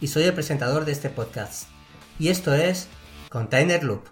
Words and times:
y 0.00 0.08
soy 0.08 0.24
el 0.24 0.34
presentador 0.34 0.84
de 0.84 0.92
este 0.92 1.08
podcast. 1.10 1.68
Y 2.18 2.28
esto 2.28 2.54
es 2.54 2.88
Container 3.28 3.84
Loop. 3.84 4.04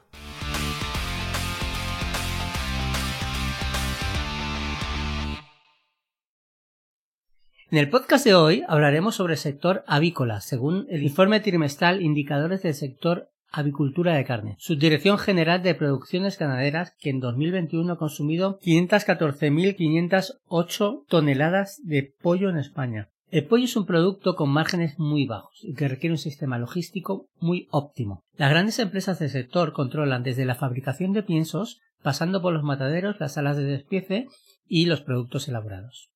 En 7.71 7.79
el 7.79 7.89
podcast 7.91 8.25
de 8.25 8.35
hoy 8.35 8.63
hablaremos 8.69 9.17
sobre 9.17 9.35
el 9.35 9.39
sector 9.39 9.83
avícola, 9.89 10.41
según 10.41 10.87
el 10.91 11.03
informe 11.03 11.41
trimestral 11.41 12.03
Indicadores 12.03 12.63
del 12.63 12.75
sector 12.75 13.33
avicultura 13.51 14.15
de 14.15 14.25
carne. 14.25 14.55
Subdirección 14.59 15.19
General 15.19 15.61
de 15.63 15.75
Producciones 15.75 16.39
Ganaderas, 16.39 16.95
que 17.01 17.11
en 17.11 17.19
2021 17.21 17.93
ha 17.93 17.98
consumido 17.98 18.61
514.508 18.61 21.05
toneladas 21.09 21.81
de 21.85 22.15
pollo 22.21 22.51
en 22.51 22.59
España. 22.59 23.11
El 23.35 23.49
pollo 23.49 23.65
es 23.65 23.75
un 23.75 23.85
producto 23.85 24.37
con 24.37 24.49
márgenes 24.51 24.97
muy 24.97 25.27
bajos 25.27 25.59
y 25.65 25.75
que 25.75 25.89
requiere 25.89 26.13
un 26.13 26.19
sistema 26.19 26.57
logístico 26.57 27.27
muy 27.41 27.67
óptimo. 27.73 28.23
Las 28.37 28.51
grandes 28.51 28.79
empresas 28.79 29.19
del 29.19 29.29
sector 29.29 29.73
controlan 29.73 30.23
desde 30.23 30.45
la 30.45 30.55
fabricación 30.55 31.13
de 31.13 31.25
piensos, 31.25 31.81
pasando 32.01 32.41
por 32.41 32.53
los 32.53 32.63
mataderos, 32.63 33.19
las 33.19 33.35
salas 33.35 33.57
de 33.57 33.65
despiece 33.65 34.29
y 34.69 34.87
los 34.87 35.01
productos 35.01 35.49
elaborados. 35.49 36.13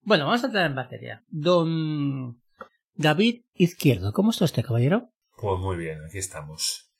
Bueno, 0.00 0.24
vamos 0.24 0.44
a 0.44 0.46
entrar 0.46 0.64
en 0.64 0.74
batería. 0.74 1.22
Don 1.28 2.40
David 2.94 3.42
Izquierdo, 3.52 4.14
¿cómo 4.14 4.30
está 4.30 4.46
usted, 4.46 4.64
caballero? 4.64 5.10
Pues 5.36 5.60
muy 5.60 5.76
bien, 5.76 6.02
aquí 6.06 6.16
estamos. 6.16 6.90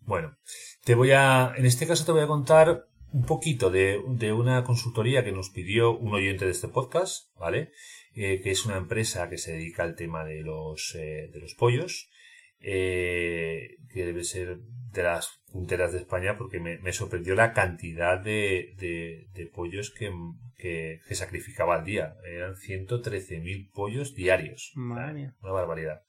Bueno, 0.00 0.38
te 0.84 0.94
voy 0.94 1.10
a, 1.10 1.52
en 1.54 1.66
este 1.66 1.86
caso 1.86 2.06
te 2.06 2.12
voy 2.12 2.22
a 2.22 2.28
contar 2.28 2.86
un 3.12 3.24
poquito 3.24 3.68
de, 3.68 4.02
de 4.08 4.32
una 4.32 4.64
consultoría 4.64 5.22
que 5.22 5.32
nos 5.32 5.50
pidió 5.50 5.96
un 5.96 6.14
oyente 6.14 6.46
de 6.46 6.50
este 6.50 6.68
podcast, 6.68 7.28
¿vale? 7.38 7.72
Eh, 8.20 8.40
que 8.40 8.50
es 8.50 8.66
una 8.66 8.76
empresa 8.76 9.30
que 9.30 9.38
se 9.38 9.52
dedica 9.52 9.84
al 9.84 9.94
tema 9.94 10.24
de 10.24 10.42
los, 10.42 10.92
eh, 10.96 11.30
de 11.32 11.38
los 11.38 11.54
pollos, 11.54 12.10
eh, 12.58 13.76
que 13.92 14.04
debe 14.04 14.24
ser 14.24 14.58
de 14.58 15.04
las 15.04 15.40
punteras 15.52 15.92
de 15.92 15.98
España 15.98 16.36
porque 16.36 16.58
me, 16.58 16.78
me 16.78 16.92
sorprendió 16.92 17.36
la 17.36 17.52
cantidad 17.52 18.18
de, 18.18 18.74
de, 18.76 19.28
de 19.34 19.46
pollos 19.46 19.92
que, 19.92 20.10
que, 20.56 20.98
que, 21.06 21.14
sacrificaba 21.14 21.76
al 21.76 21.84
día. 21.84 22.16
Eran 22.24 22.56
113.000 22.56 23.70
pollos 23.70 24.16
diarios. 24.16 24.72
Madre 24.74 25.34
Una 25.40 25.52
barbaridad. 25.52 26.02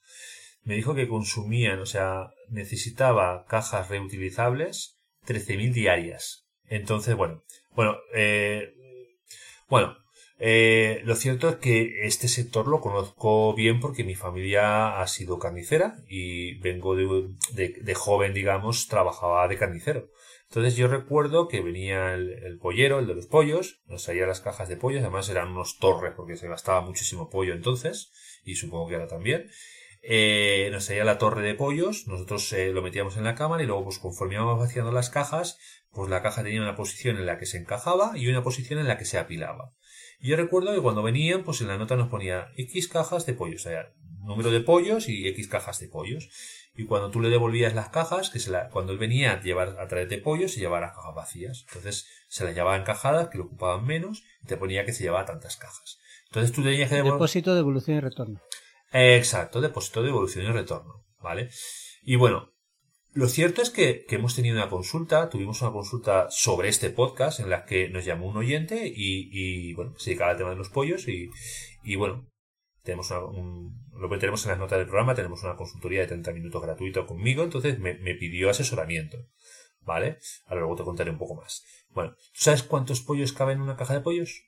Me 0.63 0.73
dijo 0.73 0.95
que 0.95 1.07
consumían, 1.07 1.77
o 1.77 1.85
sea, 1.85 2.31
necesitaba 2.49 3.45
cajas 3.45 3.87
reutilizables 3.87 4.97
13.000 5.27 5.73
diarias. 5.73 6.47
Entonces, 6.65 7.15
bueno, 7.15 7.43
bueno, 7.75 7.97
eh, 8.15 8.73
bueno, 9.67 9.95
eh, 10.39 11.01
lo 11.03 11.15
cierto 11.15 11.49
es 11.49 11.55
que 11.57 12.05
este 12.07 12.29
sector 12.29 12.67
lo 12.67 12.79
conozco 12.79 13.53
bien 13.53 13.81
porque 13.81 14.05
mi 14.05 14.15
familia 14.15 15.01
ha 15.01 15.07
sido 15.07 15.37
carnicera 15.37 15.97
y 16.07 16.57
vengo 16.59 16.95
de, 16.95 17.29
de, 17.53 17.75
de 17.81 17.93
joven, 17.93 18.33
digamos, 18.33 18.87
trabajaba 18.87 19.47
de 19.47 19.57
carnicero. 19.57 20.09
Entonces 20.49 20.75
yo 20.77 20.87
recuerdo 20.87 21.47
que 21.47 21.61
venía 21.61 22.13
el, 22.13 22.31
el, 22.43 22.57
pollero, 22.57 22.99
el 22.99 23.07
de 23.07 23.15
los 23.15 23.27
pollos, 23.27 23.81
nos 23.85 24.05
traía 24.05 24.25
las 24.25 24.41
cajas 24.41 24.69
de 24.69 24.77
pollos, 24.77 25.01
además 25.01 25.29
eran 25.29 25.49
unos 25.49 25.77
torres 25.77 26.13
porque 26.15 26.37
se 26.37 26.47
gastaba 26.47 26.81
muchísimo 26.81 27.29
pollo 27.29 27.53
entonces, 27.53 28.11
y 28.43 28.55
supongo 28.55 28.87
que 28.87 28.95
ahora 28.95 29.07
también. 29.07 29.49
Eh, 30.01 30.69
nos 30.71 30.85
traía 30.85 31.03
la 31.03 31.17
torre 31.17 31.41
de 31.41 31.53
pollos, 31.53 32.07
nosotros 32.07 32.51
eh, 32.53 32.71
lo 32.71 32.81
metíamos 32.81 33.17
en 33.17 33.25
la 33.25 33.35
cámara 33.35 33.61
y 33.61 33.65
luego 33.65 33.83
pues 33.83 33.99
conforme 33.99 34.35
íbamos 34.35 34.57
vaciando 34.57 34.91
las 34.93 35.09
cajas, 35.09 35.59
pues 35.91 36.09
la 36.09 36.21
caja 36.21 36.43
tenía 36.43 36.61
una 36.61 36.77
posición 36.77 37.17
en 37.17 37.25
la 37.25 37.37
que 37.37 37.45
se 37.45 37.57
encajaba 37.57 38.17
y 38.17 38.27
una 38.29 38.41
posición 38.41 38.79
en 38.79 38.87
la 38.87 38.97
que 38.97 39.05
se 39.05 39.19
apilaba. 39.19 39.73
Y 40.19 40.29
yo 40.29 40.35
recuerdo 40.35 40.73
que 40.73 40.81
cuando 40.81 41.01
venían, 41.01 41.43
pues 41.43 41.61
en 41.61 41.67
la 41.67 41.77
nota 41.77 41.95
nos 41.95 42.09
ponía 42.09 42.51
X 42.57 42.87
cajas 42.87 43.25
de 43.25 43.33
pollos, 43.33 43.65
o 43.65 43.69
sea, 43.69 43.93
número 44.21 44.51
de 44.51 44.59
pollos 44.59 45.07
y 45.07 45.27
X 45.27 45.47
cajas 45.47 45.79
de 45.79 45.87
pollos. 45.87 46.29
Y 46.75 46.85
cuando 46.85 47.09
tú 47.09 47.19
le 47.19 47.29
devolvías 47.29 47.73
las 47.73 47.89
cajas, 47.89 48.29
que 48.29 48.39
se 48.39 48.51
la, 48.51 48.69
cuando 48.69 48.93
él 48.93 48.97
venía 48.97 49.33
a 49.33 49.41
llevar 49.41 49.77
a 49.79 49.87
traer 49.87 50.07
de 50.07 50.17
pollos, 50.17 50.53
se 50.53 50.59
llevaba 50.59 50.81
las 50.81 50.95
cajas 50.95 51.15
vacías. 51.15 51.65
Entonces 51.67 52.07
se 52.27 52.45
las 52.45 52.53
llevaba 52.53 52.77
encajadas, 52.77 53.29
que 53.29 53.37
lo 53.37 53.45
ocupaban 53.45 53.85
menos, 53.85 54.23
y 54.43 54.47
te 54.47 54.57
ponía 54.57 54.85
que 54.85 54.93
se 54.93 55.03
llevaba 55.03 55.25
tantas 55.25 55.57
cajas. 55.57 55.99
Entonces 56.27 56.51
tú 56.51 56.63
tenías 56.63 56.89
que 56.89 56.95
devolver... 56.95 57.15
Depósito 57.15 57.53
de 57.53 57.59
evolución 57.59 57.97
y 57.97 57.99
retorno. 58.01 58.41
Exacto, 58.91 59.61
depósito 59.61 60.03
de 60.03 60.09
evolución 60.09 60.45
y 60.45 60.51
retorno, 60.51 61.05
¿vale? 61.21 61.49
Y 62.01 62.15
bueno, 62.15 62.53
lo 63.13 63.27
cierto 63.27 63.61
es 63.61 63.69
que, 63.69 64.05
que, 64.07 64.15
hemos 64.15 64.35
tenido 64.35 64.55
una 64.55 64.69
consulta, 64.69 65.29
tuvimos 65.29 65.61
una 65.61 65.71
consulta 65.71 66.27
sobre 66.29 66.69
este 66.69 66.89
podcast 66.89 67.39
en 67.39 67.49
la 67.49 67.65
que 67.65 67.89
nos 67.89 68.05
llamó 68.05 68.27
un 68.27 68.37
oyente 68.37 68.87
y, 68.87 69.29
y 69.31 69.73
bueno, 69.73 69.93
se 69.97 70.11
dedicaba 70.11 70.31
al 70.31 70.37
tema 70.37 70.51
de 70.51 70.55
los 70.55 70.69
pollos 70.69 71.07
y, 71.07 71.29
y 71.83 71.95
bueno, 71.95 72.27
tenemos 72.83 73.09
una, 73.11 73.25
un, 73.25 73.89
lo 73.99 74.09
que 74.09 74.15
en 74.15 74.31
las 74.31 74.43
notas 74.43 74.77
del 74.77 74.87
programa, 74.87 75.15
tenemos 75.15 75.43
una 75.43 75.55
consultoría 75.55 76.01
de 76.01 76.07
30 76.07 76.31
minutos 76.33 76.61
gratuito 76.61 77.05
conmigo, 77.05 77.43
entonces 77.43 77.79
me, 77.79 77.95
me 77.95 78.15
pidió 78.15 78.49
asesoramiento, 78.49 79.17
¿vale? 79.81 80.19
Ahora 80.45 80.61
luego 80.61 80.75
te 80.75 80.83
contaré 80.83 81.11
un 81.11 81.17
poco 81.17 81.35
más. 81.35 81.63
Bueno, 81.89 82.11
¿tú 82.11 82.39
sabes 82.39 82.63
cuántos 82.63 83.01
pollos 83.01 83.33
caben 83.33 83.57
en 83.57 83.63
una 83.63 83.75
caja 83.75 83.95
de 83.95 84.01
pollos? 84.01 84.43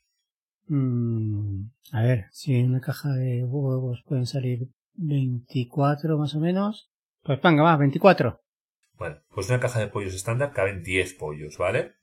Mm, 0.68 1.66
a 1.92 2.04
ver, 2.04 2.26
si 2.32 2.56
en 2.56 2.70
una 2.70 2.80
caja 2.80 3.10
de 3.10 3.44
huevos 3.44 4.04
pueden 4.08 4.26
salir 4.26 4.70
24 4.94 6.18
más 6.18 6.36
o 6.36 6.40
menos, 6.40 6.92
pues 7.24 7.42
venga, 7.42 7.64
va, 7.64 7.78
24. 7.78 8.41
Bueno, 8.98 9.22
pues 9.34 9.50
una 9.50 9.60
caja 9.60 9.80
de 9.80 9.88
pollos 9.88 10.14
estándar 10.14 10.54
caben 10.54 10.84
10 10.84 11.14
pollos, 11.16 11.58
¿vale? 11.58 11.94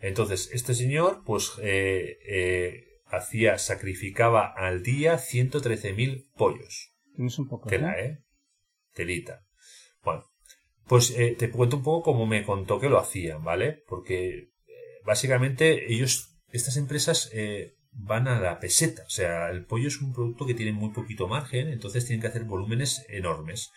Entonces, 0.00 0.50
este 0.52 0.74
señor, 0.74 1.22
pues, 1.24 1.52
eh, 1.62 2.18
eh, 2.26 3.02
hacía, 3.06 3.58
sacrificaba 3.58 4.46
al 4.46 4.82
día 4.82 5.18
113.000 5.18 6.30
pollos. 6.36 6.94
Tienes 7.14 7.38
un 7.38 7.48
poco, 7.48 7.68
Tela, 7.68 7.98
¿eh? 8.00 8.24
Telita. 8.94 9.44
Bueno, 10.02 10.30
pues 10.86 11.10
eh, 11.10 11.36
te 11.38 11.50
cuento 11.50 11.76
un 11.76 11.82
poco 11.82 12.12
cómo 12.12 12.26
me 12.26 12.44
contó 12.44 12.80
que 12.80 12.88
lo 12.88 12.98
hacían, 12.98 13.44
¿vale? 13.44 13.84
Porque 13.86 14.52
básicamente 15.04 15.92
ellos, 15.92 16.38
estas 16.50 16.76
empresas, 16.78 17.30
van 17.92 18.28
a 18.28 18.40
la 18.40 18.58
peseta. 18.58 19.02
O 19.06 19.10
sea, 19.10 19.50
el 19.50 19.66
pollo 19.66 19.88
es 19.88 20.00
un 20.00 20.12
producto 20.12 20.46
que 20.46 20.54
tiene 20.54 20.72
muy 20.72 20.90
poquito 20.90 21.28
margen, 21.28 21.68
entonces 21.68 22.06
tienen 22.06 22.20
que 22.20 22.28
hacer 22.28 22.44
volúmenes 22.44 23.04
enormes. 23.08 23.70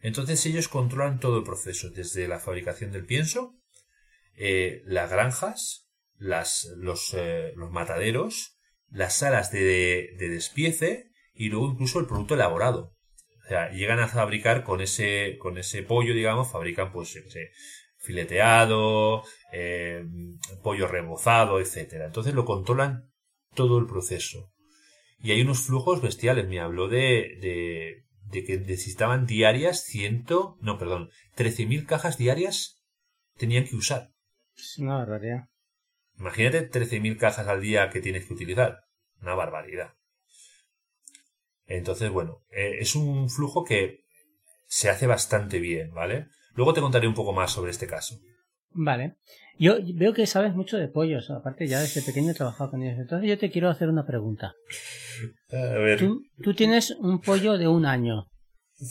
Entonces 0.00 0.44
ellos 0.46 0.68
controlan 0.68 1.20
todo 1.20 1.38
el 1.38 1.44
proceso, 1.44 1.90
desde 1.90 2.28
la 2.28 2.38
fabricación 2.38 2.92
del 2.92 3.06
pienso, 3.06 3.54
eh, 4.36 4.82
las 4.84 5.10
granjas, 5.10 5.88
eh, 6.20 7.52
los, 7.56 7.70
mataderos, 7.70 8.58
las 8.90 9.16
salas 9.16 9.50
de, 9.50 10.14
de, 10.18 10.28
despiece 10.28 11.10
y 11.34 11.48
luego 11.48 11.72
incluso 11.72 11.98
el 12.00 12.06
producto 12.06 12.34
elaborado. 12.34 12.94
O 13.44 13.48
sea, 13.48 13.70
llegan 13.70 13.98
a 13.98 14.08
fabricar 14.08 14.62
con 14.62 14.80
ese, 14.80 15.38
con 15.38 15.56
ese 15.56 15.82
pollo, 15.82 16.12
digamos, 16.14 16.52
fabrican 16.52 16.92
pues, 16.92 17.18
fileteado, 17.96 19.22
eh, 19.52 20.04
pollo 20.62 20.86
rebozado, 20.86 21.58
etcétera. 21.58 22.06
Entonces 22.06 22.34
lo 22.34 22.44
controlan 22.44 23.10
todo 23.54 23.78
el 23.78 23.86
proceso. 23.86 24.52
Y 25.18 25.32
hay 25.32 25.40
unos 25.40 25.60
flujos 25.60 26.02
bestiales. 26.02 26.46
Me 26.46 26.60
habló 26.60 26.88
de, 26.88 28.04
de 28.30 28.44
que 28.44 28.58
necesitaban 28.58 29.26
diarias 29.26 29.84
ciento, 29.84 30.56
no, 30.60 30.78
perdón, 30.78 31.10
trece 31.34 31.66
mil 31.66 31.86
cajas 31.86 32.18
diarias 32.18 32.82
tenían 33.36 33.64
que 33.64 33.76
usar. 33.76 34.10
Es 34.56 34.78
una 34.78 34.96
barbaridad. 34.96 35.48
Imagínate 36.18 36.62
trece 36.62 37.00
mil 37.00 37.16
cajas 37.16 37.46
al 37.46 37.60
día 37.60 37.90
que 37.90 38.00
tienes 38.00 38.26
que 38.26 38.34
utilizar. 38.34 38.80
Una 39.20 39.34
barbaridad. 39.34 39.94
Entonces, 41.66 42.10
bueno, 42.10 42.44
eh, 42.50 42.78
es 42.80 42.94
un 42.94 43.28
flujo 43.30 43.64
que 43.64 44.04
se 44.66 44.90
hace 44.90 45.06
bastante 45.06 45.60
bien, 45.60 45.92
¿vale? 45.92 46.28
Luego 46.54 46.74
te 46.74 46.80
contaré 46.80 47.06
un 47.06 47.14
poco 47.14 47.32
más 47.32 47.52
sobre 47.52 47.70
este 47.70 47.86
caso. 47.86 48.20
Vale. 48.70 49.16
Yo 49.58 49.76
veo 49.94 50.12
que 50.14 50.26
sabes 50.26 50.54
mucho 50.54 50.76
de 50.76 50.86
pollos, 50.88 51.30
aparte 51.30 51.66
ya 51.66 51.80
desde 51.80 52.02
pequeño 52.02 52.30
he 52.30 52.34
trabajado 52.34 52.70
con 52.70 52.82
ellos. 52.82 52.98
Entonces 53.00 53.28
yo 53.28 53.38
te 53.38 53.50
quiero 53.50 53.68
hacer 53.70 53.88
una 53.88 54.06
pregunta. 54.06 54.54
A 55.50 55.56
ver. 55.78 55.98
Tú, 55.98 56.22
tú 56.42 56.54
tienes 56.54 56.92
un 56.92 57.20
pollo 57.20 57.58
de 57.58 57.66
un 57.66 57.84
año 57.86 58.28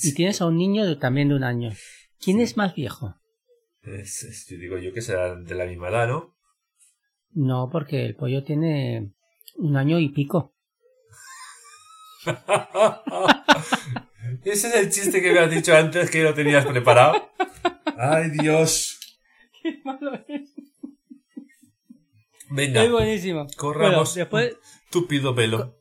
y 0.03 0.13
tienes 0.13 0.41
a 0.41 0.47
un 0.47 0.57
niño 0.57 0.85
de, 0.85 0.97
también 0.97 1.29
de 1.29 1.35
un 1.35 1.44
año. 1.45 1.71
¿Quién 2.19 2.41
es 2.41 2.57
más 2.57 2.75
viejo? 2.75 3.15
Es- 3.83 4.24
es- 4.24 4.47
yo 4.50 4.57
digo 4.57 4.77
yo 4.77 4.91
que 4.91 5.01
serán 5.01 5.45
de 5.45 5.56
la 5.56 5.65
misma 5.65 5.88
edad, 5.89 6.07
¿no? 6.09 6.35
No, 7.31 7.69
porque 7.71 8.06
el 8.06 8.15
pollo 8.15 8.44
tiene 8.44 9.13
un 9.56 9.77
año 9.77 10.00
y 10.00 10.09
pico. 10.09 10.53
Ese 14.44 14.68
es 14.69 14.75
el 14.75 14.89
chiste 14.89 15.21
que 15.21 15.31
me 15.31 15.39
has 15.39 15.50
dicho 15.51 15.74
antes 15.75 16.09
que 16.12 16.24
lo 16.24 16.33
tenías 16.33 16.65
preparado. 16.65 17.29
Ay, 17.97 18.29
Dios. 18.31 19.00
Qué 19.62 19.79
malo 19.83 20.13
es. 20.27 20.50
Venga, 22.57 22.83
Es 22.83 22.92
buenísimo. 22.92 23.48
corramos 23.56 24.09
Bueno, 24.15 24.15
después, 24.15 24.57
túpido 24.89 25.36
pelo. 25.36 25.75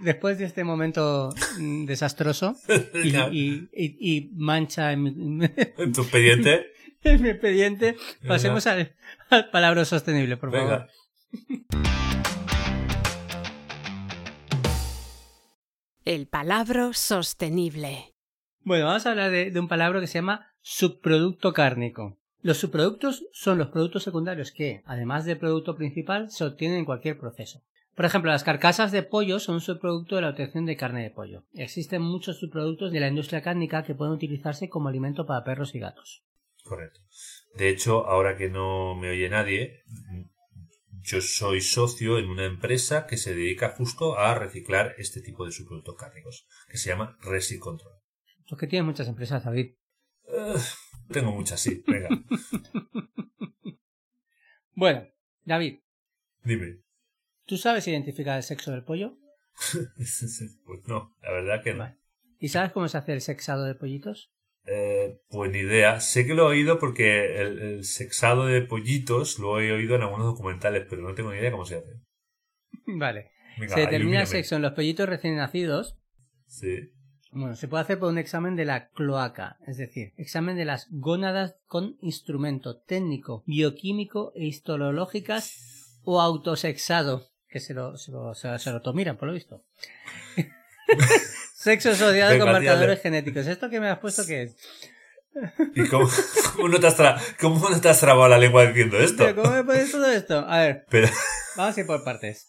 después 0.00 0.38
de 0.38 0.44
este 0.44 0.62
momento 0.64 1.30
mm, 1.58 1.84
desastroso 1.86 2.54
y, 3.04 3.16
y- 3.16 3.68
y- 3.72 3.96
y 4.16 4.30
mancha 4.34 4.92
en 4.92 5.02
mi, 5.02 5.10
En 5.78 5.92
tu 5.92 6.02
expediente. 6.02 6.66
en 7.02 7.22
mi 7.22 7.30
expediente, 7.30 7.96
pasemos 8.28 8.66
al, 8.66 8.94
al 9.30 9.50
palabra 9.50 9.84
sostenible, 9.84 10.36
por 10.36 10.52
favor. 10.52 10.68
Venga. 10.68 10.88
El 16.04 16.26
palabra 16.26 16.92
sostenible. 16.92 18.14
Bueno, 18.62 18.86
vamos 18.86 19.06
a 19.06 19.10
hablar 19.10 19.30
de, 19.30 19.50
de 19.50 19.60
un 19.60 19.68
palabra 19.68 20.00
que 20.00 20.06
se 20.06 20.14
llama 20.18 20.46
subproducto 20.60 21.52
cárnico. 21.52 22.18
Los 22.42 22.56
subproductos 22.58 23.26
son 23.32 23.58
los 23.58 23.68
productos 23.68 24.02
secundarios 24.02 24.50
que, 24.50 24.82
además 24.86 25.26
del 25.26 25.38
producto 25.38 25.76
principal, 25.76 26.30
se 26.30 26.44
obtienen 26.44 26.78
en 26.78 26.84
cualquier 26.86 27.18
proceso. 27.18 27.62
Por 27.94 28.06
ejemplo, 28.06 28.30
las 28.30 28.44
carcasas 28.44 28.92
de 28.92 29.02
pollo 29.02 29.38
son 29.40 29.56
un 29.56 29.60
subproducto 29.60 30.16
de 30.16 30.22
la 30.22 30.30
obtención 30.30 30.64
de 30.64 30.76
carne 30.76 31.02
de 31.02 31.10
pollo. 31.10 31.44
Existen 31.52 32.00
muchos 32.00 32.38
subproductos 32.38 32.92
de 32.92 33.00
la 33.00 33.08
industria 33.08 33.42
cárnica 33.42 33.82
que 33.82 33.94
pueden 33.94 34.14
utilizarse 34.14 34.70
como 34.70 34.88
alimento 34.88 35.26
para 35.26 35.44
perros 35.44 35.74
y 35.74 35.80
gatos. 35.80 36.24
Correcto. 36.64 37.00
De 37.56 37.68
hecho, 37.68 38.06
ahora 38.06 38.38
que 38.38 38.48
no 38.48 38.94
me 38.94 39.10
oye 39.10 39.28
nadie, 39.28 39.82
yo 41.02 41.20
soy 41.20 41.60
socio 41.60 42.18
en 42.18 42.30
una 42.30 42.46
empresa 42.46 43.06
que 43.06 43.18
se 43.18 43.34
dedica 43.34 43.74
justo 43.76 44.18
a 44.18 44.34
reciclar 44.34 44.94
este 44.96 45.20
tipo 45.20 45.44
de 45.44 45.52
subproductos 45.52 45.96
cárnicos, 45.96 46.46
que 46.70 46.78
se 46.78 46.88
llama 46.88 47.18
Resid 47.20 47.58
Control. 47.58 47.92
Los 48.48 48.58
que 48.58 48.66
tienen 48.66 48.86
muchas 48.86 49.08
empresas, 49.08 49.44
David. 49.44 49.74
Eh, 50.24 50.54
tengo 51.10 51.32
muchas, 51.32 51.60
sí. 51.60 51.82
Venga, 51.86 52.08
Bueno, 54.74 55.06
David, 55.44 55.80
dime. 56.44 56.80
¿tú 57.46 57.56
sabes 57.56 57.86
identificar 57.88 58.36
el 58.36 58.42
sexo 58.42 58.70
del 58.72 58.84
pollo? 58.84 59.16
Pues 60.64 60.82
no, 60.86 61.16
la 61.22 61.32
verdad 61.32 61.62
que 61.62 61.74
no. 61.74 61.94
¿Y 62.38 62.48
sabes 62.48 62.72
cómo 62.72 62.88
se 62.88 62.96
hace 62.96 63.12
el 63.12 63.20
sexado 63.20 63.64
de 63.64 63.74
pollitos? 63.74 64.32
Eh, 64.64 65.20
pues 65.28 65.50
ni 65.50 65.58
idea. 65.58 66.00
Sé 66.00 66.26
que 66.26 66.34
lo 66.34 66.44
he 66.44 66.56
oído 66.56 66.78
porque 66.78 67.40
el, 67.40 67.58
el 67.58 67.84
sexado 67.84 68.46
de 68.46 68.62
pollitos 68.62 69.38
lo 69.38 69.60
he 69.60 69.72
oído 69.72 69.96
en 69.96 70.02
algunos 70.02 70.26
documentales, 70.26 70.86
pero 70.88 71.02
no 71.02 71.14
tengo 71.14 71.32
ni 71.32 71.38
idea 71.38 71.50
cómo 71.50 71.66
se 71.66 71.76
hace. 71.76 72.00
Vale. 72.86 73.32
Venga, 73.58 73.74
se 73.74 73.80
determina 73.80 74.20
el 74.22 74.26
sexo 74.26 74.56
en 74.56 74.62
los 74.62 74.72
pollitos 74.72 75.08
recién 75.08 75.36
nacidos 75.36 75.98
Sí. 76.46 76.92
Bueno, 77.32 77.54
se 77.54 77.68
puede 77.68 77.82
hacer 77.84 77.98
por 77.98 78.08
un 78.10 78.18
examen 78.18 78.56
de 78.56 78.64
la 78.64 78.88
cloaca, 78.88 79.56
es 79.66 79.76
decir, 79.76 80.12
examen 80.16 80.56
de 80.56 80.64
las 80.64 80.88
gónadas 80.90 81.54
con 81.66 81.96
instrumento 82.00 82.78
técnico, 82.78 83.44
bioquímico 83.46 84.32
e 84.34 84.46
histológicas 84.46 86.00
o 86.02 86.20
autosexado, 86.20 87.28
que 87.48 87.60
se 87.60 87.72
lo, 87.74 87.96
se 87.96 88.10
lo, 88.10 88.34
se 88.34 88.48
lo, 88.48 88.58
se 88.58 88.72
lo 88.72 88.82
tomiran, 88.82 89.16
por 89.16 89.28
lo 89.28 89.34
visto. 89.34 89.64
Sexo 91.54 91.90
asociado 91.90 92.38
con 92.38 92.50
marcadores 92.52 93.00
genéticos. 93.00 93.46
¿Esto 93.46 93.68
que 93.70 93.80
me 93.80 93.88
has 93.88 93.98
puesto 93.98 94.26
qué 94.26 94.42
es? 94.44 94.56
¿Y 95.76 95.86
cómo, 95.88 96.08
cómo 96.56 96.68
no 96.68 96.80
te 96.80 96.86
has 96.88 96.98
tra- 96.98 97.20
cómo 97.38 97.68
no 97.68 97.80
te 97.80 97.88
has 97.88 98.00
trabado 98.00 98.28
la 98.28 98.38
lengua 98.38 98.66
diciendo 98.66 98.98
esto? 98.98 99.24
Pero, 99.24 99.42
¿Cómo 99.42 99.54
me 99.54 99.62
pones 99.64 99.92
todo 99.92 100.10
esto? 100.10 100.38
A 100.48 100.58
ver, 100.60 100.86
Pero, 100.90 101.08
vamos 101.56 101.76
a 101.76 101.80
ir 101.80 101.86
por 101.86 102.02
partes. 102.02 102.48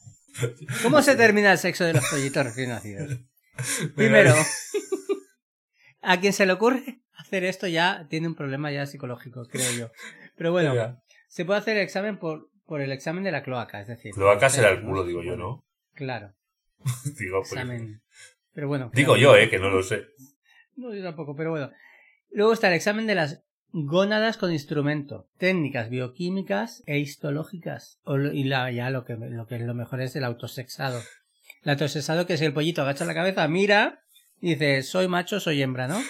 ¿Cómo 0.81 1.01
se 1.01 1.15
termina 1.15 1.51
el 1.51 1.57
sexo 1.57 1.83
de 1.83 1.93
los 1.93 2.05
pollitos 2.09 2.43
recién 2.45 2.69
nacidos? 2.69 3.19
Primero, 3.95 4.33
a 6.01 6.19
quien 6.19 6.33
se 6.33 6.45
le 6.45 6.53
ocurre 6.53 7.01
hacer 7.21 7.43
esto 7.43 7.67
ya 7.67 8.07
tiene 8.09 8.27
un 8.27 8.35
problema 8.35 8.71
ya 8.71 8.85
psicológico, 8.85 9.45
creo 9.47 9.71
yo. 9.71 9.91
Pero 10.35 10.51
bueno, 10.51 11.01
se 11.27 11.45
puede 11.45 11.59
hacer 11.59 11.77
el 11.77 11.83
examen 11.83 12.17
por, 12.17 12.49
por 12.65 12.81
el 12.81 12.91
examen 12.91 13.23
de 13.23 13.31
la 13.31 13.43
cloaca, 13.43 13.81
es 13.81 13.87
decir. 13.87 14.11
Cloaca 14.13 14.49
será 14.49 14.69
el 14.69 14.81
culo, 14.81 15.05
digo 15.05 15.23
yo, 15.23 15.35
¿no? 15.35 15.65
Claro, 15.93 16.33
Digo, 17.19 17.39
pues- 17.39 17.51
examen. 17.51 18.01
Pero 18.53 18.67
bueno. 18.67 18.91
digo 18.93 19.13
claro. 19.13 19.35
yo, 19.35 19.37
eh, 19.37 19.49
que 19.49 19.59
no 19.59 19.69
lo 19.69 19.81
sé. 19.81 20.07
No, 20.75 20.93
yo 20.93 21.03
tampoco, 21.03 21.35
pero 21.35 21.51
bueno. 21.51 21.71
Luego 22.31 22.53
está 22.53 22.67
el 22.67 22.73
examen 22.73 23.07
de 23.07 23.15
las 23.15 23.43
gónadas 23.71 24.37
con 24.37 24.51
instrumento, 24.51 25.29
técnicas 25.37 25.89
bioquímicas 25.89 26.83
e 26.85 26.99
histológicas. 26.99 27.99
O 28.03 28.17
y 28.17 28.43
la, 28.43 28.71
ya 28.71 28.89
lo 28.89 29.05
que, 29.05 29.15
lo 29.15 29.47
que 29.47 29.59
lo 29.59 29.73
mejor 29.73 30.01
es 30.01 30.15
el 30.15 30.25
autosexado. 30.25 30.99
El 31.63 31.71
autosexado 31.71 32.25
que 32.25 32.33
es 32.33 32.41
el 32.41 32.53
pollito 32.53 32.81
agacha 32.81 33.05
la 33.05 33.13
cabeza, 33.13 33.47
mira 33.47 33.99
y 34.41 34.51
dice, 34.55 34.81
soy 34.83 35.07
macho, 35.07 35.39
soy 35.39 35.61
hembra, 35.61 35.87
¿no? 35.87 36.01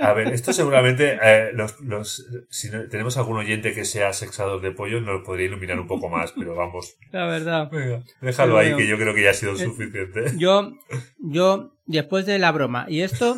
A 0.00 0.12
ver, 0.12 0.28
esto 0.32 0.52
seguramente, 0.52 1.18
eh, 1.22 1.50
los, 1.54 1.80
los, 1.80 2.26
si 2.50 2.68
no- 2.68 2.88
tenemos 2.88 3.16
algún 3.16 3.36
oyente 3.36 3.72
que 3.74 3.84
sea 3.84 4.12
sexador 4.12 4.60
de 4.60 4.72
pollo, 4.72 5.00
nos 5.00 5.20
lo 5.20 5.22
podría 5.22 5.46
iluminar 5.46 5.78
un 5.78 5.86
poco 5.86 6.08
más, 6.08 6.32
pero 6.32 6.56
vamos. 6.56 6.96
La 7.12 7.26
verdad. 7.26 7.70
Venga, 7.70 8.02
déjalo 8.20 8.58
ahí, 8.58 8.74
que 8.76 8.88
yo 8.88 8.96
creo 8.96 9.14
que 9.14 9.22
ya 9.22 9.30
ha 9.30 9.34
sido 9.34 9.52
Eh, 9.54 9.58
suficiente. 9.58 10.32
Yo, 10.36 10.72
yo, 11.18 11.76
después 11.86 12.26
de 12.26 12.40
la 12.40 12.50
broma, 12.50 12.86
y 12.88 13.02
esto, 13.02 13.36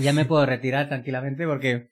ya 0.00 0.12
me 0.12 0.24
puedo 0.24 0.44
retirar 0.44 0.88
tranquilamente 0.88 1.46
porque... 1.46 1.90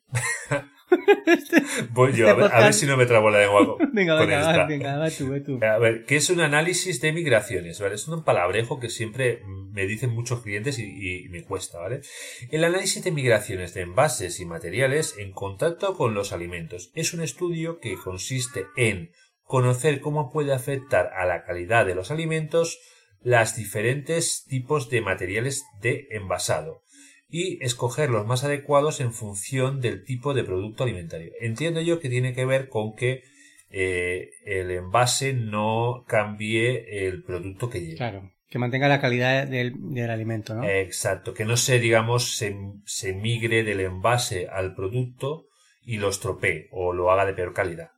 Voy 1.90 2.12
yo, 2.12 2.26
este 2.26 2.30
a 2.30 2.34
ver, 2.34 2.52
a 2.52 2.60
ver 2.60 2.74
si 2.74 2.86
no 2.86 2.96
me 2.96 3.06
trabo 3.06 3.30
la 3.30 3.40
lengua 3.40 3.76
Venga, 3.92 4.18
con 4.18 4.26
venga, 4.26 4.40
esta. 4.40 4.56
va, 4.58 4.66
venga, 4.66 4.98
va 4.98 5.10
tú, 5.10 5.30
va 5.30 5.40
tú. 5.40 5.58
A 5.64 5.78
ver, 5.78 6.04
¿qué 6.04 6.16
es 6.16 6.30
un 6.30 6.40
análisis 6.40 7.00
de 7.00 7.12
migraciones? 7.12 7.80
¿vale? 7.80 7.94
Es 7.94 8.06
un 8.08 8.24
palabrejo 8.24 8.80
que 8.80 8.90
siempre 8.90 9.42
me 9.46 9.86
dicen 9.86 10.10
muchos 10.10 10.42
clientes 10.42 10.78
y, 10.78 11.24
y 11.24 11.28
me 11.28 11.42
cuesta, 11.44 11.78
¿vale? 11.78 12.02
El 12.50 12.64
análisis 12.64 13.02
de 13.02 13.10
migraciones 13.10 13.74
de 13.74 13.82
envases 13.82 14.40
y 14.40 14.46
materiales 14.46 15.16
en 15.18 15.32
contacto 15.32 15.96
con 15.96 16.14
los 16.14 16.32
alimentos 16.32 16.90
es 16.94 17.14
un 17.14 17.22
estudio 17.22 17.78
que 17.80 17.96
consiste 17.96 18.66
en 18.76 19.10
conocer 19.42 20.00
cómo 20.00 20.30
puede 20.30 20.52
afectar 20.52 21.10
a 21.16 21.26
la 21.26 21.44
calidad 21.44 21.86
de 21.86 21.94
los 21.94 22.10
alimentos 22.10 22.78
las 23.20 23.56
diferentes 23.56 24.44
tipos 24.44 24.90
de 24.90 25.00
materiales 25.00 25.64
de 25.80 26.08
envasado 26.10 26.83
y 27.28 27.62
escoger 27.64 28.10
los 28.10 28.26
más 28.26 28.44
adecuados 28.44 29.00
en 29.00 29.12
función 29.12 29.80
del 29.80 30.04
tipo 30.04 30.34
de 30.34 30.44
producto 30.44 30.84
alimentario. 30.84 31.32
Entiendo 31.40 31.80
yo 31.80 32.00
que 32.00 32.08
tiene 32.08 32.32
que 32.32 32.44
ver 32.44 32.68
con 32.68 32.94
que 32.94 33.22
eh, 33.70 34.30
el 34.44 34.70
envase 34.70 35.32
no 35.32 36.04
cambie 36.06 37.06
el 37.06 37.24
producto 37.24 37.70
que 37.70 37.80
lleva. 37.80 37.96
Claro, 37.96 38.32
que 38.48 38.58
mantenga 38.58 38.88
la 38.88 39.00
calidad 39.00 39.48
del, 39.48 39.74
del 39.92 40.10
alimento, 40.10 40.54
¿no? 40.54 40.64
Exacto, 40.64 41.34
que 41.34 41.44
no 41.44 41.56
se, 41.56 41.80
digamos, 41.80 42.36
se, 42.36 42.56
se 42.84 43.14
migre 43.14 43.64
del 43.64 43.80
envase 43.80 44.48
al 44.48 44.74
producto 44.74 45.48
y 45.82 45.98
lo 45.98 46.08
estropee 46.08 46.68
o 46.70 46.92
lo 46.92 47.10
haga 47.10 47.26
de 47.26 47.34
peor 47.34 47.52
calidad. 47.52 47.90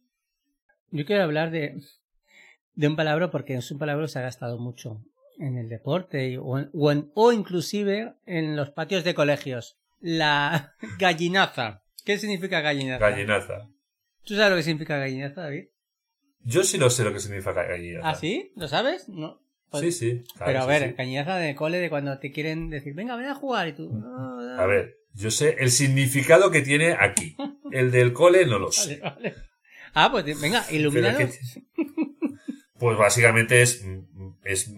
Yo 0.91 1.05
quiero 1.05 1.25
hablar 1.25 1.51
de, 1.51 1.81
de 2.75 2.89
un 2.89 2.97
palabra 2.97 3.31
porque 3.31 3.55
es 3.55 3.71
un 3.71 3.79
palabra 3.79 4.05
que 4.07 4.13
se 4.13 4.19
ha 4.19 4.23
gastado 4.23 4.59
mucho 4.59 5.03
en 5.39 5.57
el 5.59 5.69
deporte 5.69 6.39
o, 6.39 6.59
en- 6.59 6.71
o, 6.73 6.91
en- 6.93 7.11
o 7.15 7.33
inclusive 7.33 8.15
en 8.27 8.57
los 8.57 8.71
patios 8.71 9.05
de 9.05 9.15
colegios. 9.15 9.79
La 10.01 10.75
gallinaza. 10.99 11.83
¿Qué 12.05 12.19
significa 12.19 12.61
gallinaza? 12.61 13.09
Gallinaza. 13.11 13.69
¿Tú 14.25 14.35
sabes 14.35 14.51
lo 14.51 14.57
que 14.57 14.63
significa 14.63 14.99
gallinaza, 14.99 15.43
David? 15.43 15.67
Yo 16.43 16.63
sí 16.63 16.79
lo 16.79 16.91
sé 16.91 17.03
lo 17.05 17.13
que 17.13 17.21
significa 17.21 17.53
gallinaza. 17.53 18.09
¿Ah, 18.09 18.15
sí? 18.15 18.53
¿Lo 18.57 18.69
sabes? 18.69 19.09
No. 19.09 19.41
Pues- 19.71 19.83
Sí, 19.83 19.93
sí. 19.93 20.25
claro, 20.37 20.45
Pero 20.47 20.59
a 20.61 20.63
sí, 20.63 20.69
ver, 20.69 20.89
sí. 20.91 20.95
gallinaza 20.97 21.37
de 21.39 21.55
cole 21.57 21.79
de 21.79 21.91
cuando 21.91 22.19
te 22.19 22.31
quieren 22.31 22.71
decir, 22.71 22.95
venga, 22.95 23.17
ven 23.17 23.27
a 23.27 23.35
jugar 23.35 23.67
y 23.69 23.73
tú... 23.73 23.91
"No, 23.91 24.41
no". 24.41 24.61
A 24.61 24.67
ver, 24.67 24.97
yo 25.13 25.31
sé 25.33 25.57
el 25.59 25.71
significado 25.73 26.51
que 26.53 26.63
tiene 26.63 26.93
aquí. 26.93 27.37
El 27.73 27.91
del 27.91 28.13
cole 28.13 28.47
no 28.47 28.59
lo 28.61 28.71
sé. 28.73 29.01
Vale, 29.01 29.15
vale. 29.31 29.35
Ah, 29.95 30.09
pues 30.13 30.41
venga, 30.41 30.65
ilumínanos. 30.71 31.19
que- 31.19 31.63
Pues 32.79 32.99
básicamente 32.99 33.63
es, 33.63 33.85
es, 34.45 34.69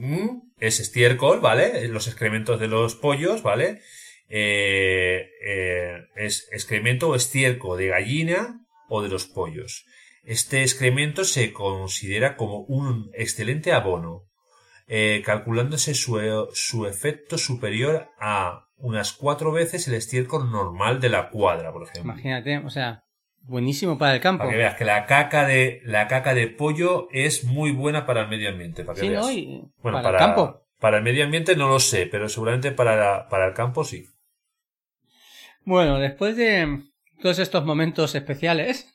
es 0.60 0.80
estiércol, 0.80 1.40
¿vale? 1.40 1.88
Los 1.88 2.06
excrementos 2.06 2.58
de 2.60 2.68
los 2.68 2.94
pollos, 2.94 3.42
¿vale? 3.42 3.80
Eh, 4.28 5.30
eh, 5.42 6.06
es 6.16 6.48
excremento 6.52 7.08
o 7.08 7.14
estiércol 7.14 7.78
de 7.78 7.88
gallina 7.88 8.66
o 8.88 9.02
de 9.02 9.08
los 9.08 9.26
pollos. 9.26 9.86
Este 10.24 10.62
excremento 10.62 11.24
se 11.24 11.52
considera 11.52 12.36
como 12.36 12.60
un 12.60 13.10
excelente 13.14 13.72
abono 13.72 14.24
eh, 14.86 15.22
calculándose 15.24 15.94
su, 15.94 16.48
su 16.52 16.86
efecto 16.86 17.38
superior 17.38 18.10
a 18.18 18.66
unas 18.76 19.12
cuatro 19.12 19.52
veces 19.52 19.88
el 19.88 19.94
estiércol 19.94 20.50
normal 20.50 21.00
de 21.00 21.08
la 21.08 21.30
cuadra, 21.30 21.72
por 21.72 21.84
ejemplo. 21.84 22.12
Imagínate, 22.12 22.58
o 22.58 22.70
sea, 22.70 23.04
buenísimo 23.48 23.98
para 23.98 24.14
el 24.14 24.20
campo. 24.20 24.38
Para 24.44 24.50
que 24.52 24.56
veas 24.58 24.74
que 24.76 24.84
la 24.84 25.06
caca 25.06 25.46
de 25.46 25.80
la 25.84 26.06
caca 26.06 26.34
de 26.34 26.46
pollo 26.48 27.08
es 27.10 27.44
muy 27.44 27.72
buena 27.72 28.06
para 28.06 28.22
el 28.22 28.28
medio 28.28 28.48
ambiente. 28.50 28.84
Para 28.84 28.94
que 28.94 29.00
Sí, 29.00 29.08
veas. 29.08 29.24
¿no? 29.24 29.32
Y 29.32 29.62
Bueno, 29.82 29.98
para, 30.02 30.10
el 30.10 30.16
campo. 30.16 30.62
para 30.78 30.98
el 30.98 31.02
medio 31.02 31.24
ambiente 31.24 31.56
no 31.56 31.68
lo 31.68 31.80
sé, 31.80 32.06
pero 32.06 32.28
seguramente 32.28 32.70
para, 32.72 33.28
para 33.28 33.46
el 33.46 33.54
campo 33.54 33.82
sí. 33.84 34.06
Bueno, 35.64 35.98
después 35.98 36.36
de 36.36 36.82
todos 37.20 37.38
estos 37.38 37.64
momentos 37.64 38.14
especiales, 38.14 38.94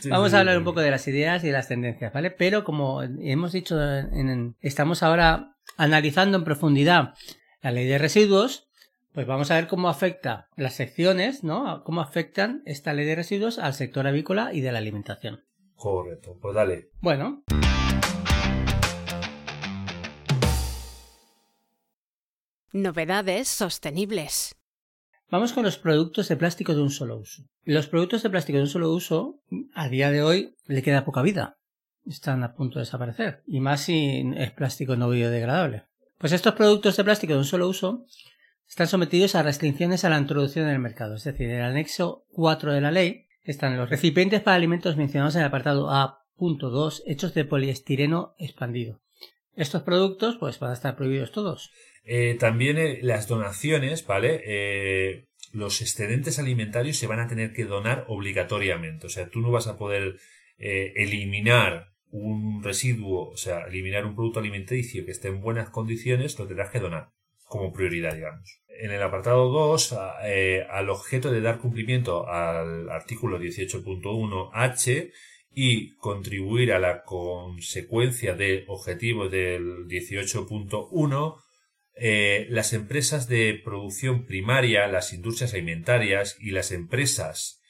Sí, 0.00 0.08
vamos 0.08 0.30
sí, 0.30 0.36
a 0.36 0.40
hablar 0.40 0.56
un 0.56 0.64
poco 0.64 0.80
de 0.80 0.90
las 0.90 1.06
ideas 1.08 1.42
y 1.42 1.48
de 1.48 1.52
las 1.52 1.68
tendencias, 1.68 2.12
¿vale? 2.12 2.30
Pero 2.30 2.64
como 2.64 3.02
hemos 3.02 3.52
dicho, 3.52 3.76
en- 3.82 4.28
en- 4.30 4.56
estamos 4.60 5.02
ahora 5.02 5.56
analizando 5.76 6.38
en 6.38 6.44
profundidad 6.44 7.14
la 7.60 7.70
ley 7.72 7.86
de 7.86 7.98
residuos, 7.98 8.68
pues 9.12 9.26
vamos 9.26 9.50
a 9.50 9.56
ver 9.56 9.68
cómo 9.68 9.88
afecta 9.88 10.48
las 10.56 10.74
secciones, 10.74 11.44
¿no? 11.44 11.84
Cómo 11.84 12.00
afectan 12.00 12.62
esta 12.64 12.94
ley 12.94 13.04
de 13.04 13.14
residuos 13.14 13.58
al 13.58 13.74
sector 13.74 14.06
avícola 14.06 14.52
y 14.52 14.60
de 14.60 14.72
la 14.72 14.78
alimentación. 14.78 15.44
Correcto, 15.76 16.38
pues 16.40 16.54
dale. 16.54 16.90
Bueno, 17.00 17.42
Novedades 22.74 23.48
sostenibles. 23.48 24.56
Vamos 25.30 25.52
con 25.52 25.64
los 25.64 25.76
productos 25.76 26.28
de 26.28 26.36
plástico 26.36 26.74
de 26.74 26.80
un 26.80 26.90
solo 26.90 27.18
uso. 27.18 27.42
Los 27.64 27.86
productos 27.86 28.22
de 28.22 28.30
plástico 28.30 28.56
de 28.56 28.62
un 28.62 28.70
solo 28.70 28.90
uso, 28.90 29.40
a 29.74 29.88
día 29.88 30.10
de 30.10 30.22
hoy, 30.22 30.54
le 30.66 30.82
queda 30.82 31.04
poca 31.04 31.20
vida. 31.20 31.58
Están 32.06 32.42
a 32.44 32.54
punto 32.54 32.78
de 32.78 32.86
desaparecer. 32.86 33.42
Y 33.46 33.60
más 33.60 33.82
si 33.82 34.24
es 34.36 34.52
plástico 34.52 34.96
no 34.96 35.10
biodegradable. 35.10 35.84
Pues 36.16 36.32
estos 36.32 36.54
productos 36.54 36.96
de 36.96 37.04
plástico 37.04 37.34
de 37.34 37.40
un 37.40 37.44
solo 37.44 37.68
uso 37.68 38.06
están 38.72 38.88
sometidos 38.88 39.34
a 39.34 39.42
restricciones 39.42 40.02
a 40.02 40.08
la 40.08 40.16
introducción 40.16 40.66
en 40.66 40.72
el 40.72 40.78
mercado. 40.78 41.16
Es 41.16 41.24
decir, 41.24 41.50
en 41.50 41.56
el 41.56 41.62
anexo 41.62 42.24
4 42.30 42.72
de 42.72 42.80
la 42.80 42.90
ley 42.90 43.26
están 43.42 43.76
los 43.76 43.90
recipientes 43.90 44.40
para 44.40 44.56
alimentos 44.56 44.96
mencionados 44.96 45.34
en 45.34 45.42
el 45.42 45.48
apartado 45.48 45.90
A.2 45.90 47.02
hechos 47.04 47.34
de 47.34 47.44
poliestireno 47.44 48.34
expandido. 48.38 49.02
Estos 49.54 49.82
productos 49.82 50.38
pues 50.40 50.58
van 50.58 50.70
a 50.70 50.72
estar 50.72 50.96
prohibidos 50.96 51.32
todos. 51.32 51.70
Eh, 52.04 52.34
también 52.40 52.78
eh, 52.78 53.00
las 53.02 53.28
donaciones, 53.28 54.06
¿vale? 54.06 54.40
Eh, 54.46 55.26
los 55.52 55.82
excedentes 55.82 56.38
alimentarios 56.38 56.96
se 56.96 57.06
van 57.06 57.20
a 57.20 57.28
tener 57.28 57.52
que 57.52 57.66
donar 57.66 58.06
obligatoriamente. 58.08 59.06
O 59.06 59.10
sea, 59.10 59.28
tú 59.28 59.42
no 59.42 59.50
vas 59.50 59.66
a 59.66 59.76
poder 59.76 60.16
eliminar 60.56 61.92
un 62.08 62.62
residuo, 62.62 63.28
o 63.28 63.36
sea, 63.36 63.66
eliminar 63.66 64.06
un 64.06 64.14
producto 64.14 64.40
alimenticio 64.40 65.04
que 65.04 65.10
esté 65.10 65.28
en 65.28 65.42
buenas 65.42 65.68
condiciones, 65.68 66.38
lo 66.38 66.46
tendrás 66.46 66.70
que 66.70 66.80
donar 66.80 67.10
como 67.52 67.70
prioridad, 67.70 68.14
digamos. 68.14 68.62
En 68.80 68.90
el 68.92 69.02
apartado 69.02 69.50
2, 69.50 69.92
a- 69.92 70.14
eh, 70.24 70.64
al 70.70 70.88
objeto 70.88 71.30
de 71.30 71.42
dar 71.42 71.58
cumplimiento 71.58 72.26
al 72.26 72.88
artículo 72.88 73.38
18.1h 73.38 75.12
y 75.54 75.94
contribuir 75.96 76.72
a 76.72 76.78
la 76.78 77.02
consecuencia 77.02 78.32
de 78.34 78.64
objetivos 78.68 79.30
del 79.30 79.86
18.1, 79.86 81.36
eh, 81.94 82.46
las 82.48 82.72
empresas 82.72 83.28
de 83.28 83.60
producción 83.62 84.24
primaria, 84.24 84.86
las 84.86 85.12
industrias 85.12 85.52
alimentarias 85.52 86.36
y 86.40 86.52
las 86.52 86.72
empresas 86.72 87.60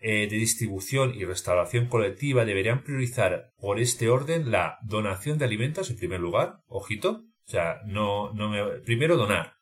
eh, 0.00 0.26
de 0.28 0.36
distribución 0.36 1.14
y 1.14 1.24
restauración 1.24 1.86
colectiva 1.86 2.44
deberían 2.44 2.82
priorizar 2.82 3.52
por 3.56 3.78
este 3.78 4.08
orden 4.08 4.50
la 4.50 4.78
donación 4.82 5.38
de 5.38 5.44
alimentos 5.44 5.90
en 5.90 5.96
primer 5.96 6.20
lugar, 6.20 6.56
ojito, 6.66 7.22
o 7.48 7.50
sea, 7.50 7.80
no, 7.86 8.30
no 8.34 8.50
me, 8.50 8.62
primero 8.80 9.16
donar, 9.16 9.54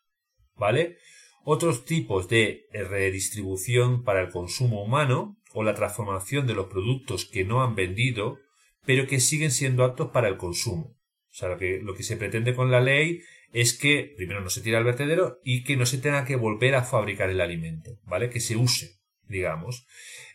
¿vale? 0.55 0.97
Otros 1.45 1.85
tipos 1.85 2.27
de 2.27 2.65
redistribución 2.73 4.03
para 4.03 4.19
el 4.19 4.29
consumo 4.29 4.83
humano 4.83 5.37
o 5.53 5.63
la 5.63 5.73
transformación 5.73 6.45
de 6.47 6.53
los 6.53 6.67
productos 6.67 7.23
que 7.23 7.45
no 7.45 7.63
han 7.63 7.75
vendido, 7.75 8.39
pero 8.85 9.07
que 9.07 9.21
siguen 9.21 9.51
siendo 9.51 9.85
aptos 9.85 10.11
para 10.11 10.27
el 10.27 10.35
consumo. 10.35 10.97
O 11.29 11.33
sea, 11.33 11.47
lo 11.47 11.57
que, 11.57 11.79
lo 11.81 11.95
que 11.95 12.03
se 12.03 12.17
pretende 12.17 12.53
con 12.53 12.71
la 12.71 12.81
ley 12.81 13.21
es 13.53 13.77
que 13.77 14.13
primero 14.17 14.41
no 14.41 14.49
se 14.49 14.59
tire 14.59 14.75
al 14.75 14.83
vertedero 14.83 15.39
y 15.45 15.63
que 15.63 15.77
no 15.77 15.85
se 15.85 15.97
tenga 15.97 16.25
que 16.25 16.35
volver 16.35 16.75
a 16.75 16.83
fabricar 16.83 17.29
el 17.29 17.39
alimento, 17.39 18.01
¿vale? 18.03 18.29
Que 18.29 18.41
se 18.41 18.57
use, 18.57 18.96
digamos. 19.29 19.85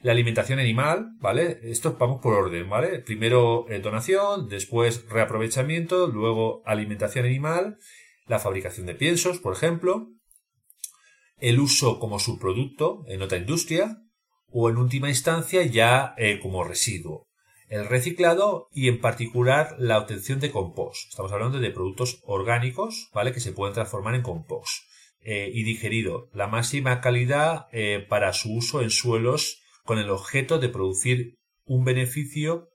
La 0.01 0.13
alimentación 0.13 0.59
animal, 0.59 1.11
¿vale? 1.19 1.61
Esto 1.63 1.97
vamos 1.99 2.21
por 2.23 2.35
orden, 2.35 2.69
¿vale? 2.69 2.99
Primero 3.01 3.67
eh, 3.69 3.81
donación, 3.81 4.49
después 4.49 5.09
reaprovechamiento, 5.09 6.07
luego 6.07 6.63
alimentación 6.67 7.27
animal, 7.27 7.79
la 8.27 8.39
fabricación 8.39 8.87
de 8.87 8.95
piensos, 8.95 9.39
por 9.39 9.55
ejemplo, 9.55 10.09
el 11.39 11.61
uso 11.61 11.99
como 11.99 12.19
subproducto 12.19 13.05
en 13.09 13.23
otra 13.23 13.39
industria 13.39 13.99
o 14.49 14.71
en 14.71 14.77
última 14.77 15.09
instancia 15.09 15.65
ya 15.65 16.15
eh, 16.17 16.39
como 16.41 16.65
residuo 16.65 17.29
el 17.73 17.87
reciclado 17.87 18.69
y 18.71 18.89
en 18.89 19.01
particular 19.01 19.77
la 19.79 19.99
obtención 19.99 20.41
de 20.41 20.51
compost. 20.51 21.09
Estamos 21.09 21.33
hablando 21.33 21.59
de 21.59 21.71
productos 21.71 22.21
orgánicos, 22.25 23.09
¿vale? 23.15 23.33
Que 23.33 23.41
se 23.41 23.53
pueden 23.53 23.73
transformar 23.73 24.15
en 24.15 24.21
compost. 24.21 24.85
Eh, 25.25 25.53
y 25.55 25.63
digerido. 25.63 26.29
La 26.33 26.49
máxima 26.49 27.01
calidad 27.01 27.69
eh, 27.71 28.05
para 28.09 28.33
su 28.33 28.57
uso 28.57 28.83
en 28.83 28.91
suelos 28.91 29.63
con 29.85 30.01
el 30.01 30.11
objeto 30.11 30.59
de 30.59 30.69
producir 30.69 31.39
un 31.65 31.85
beneficio 31.85 32.71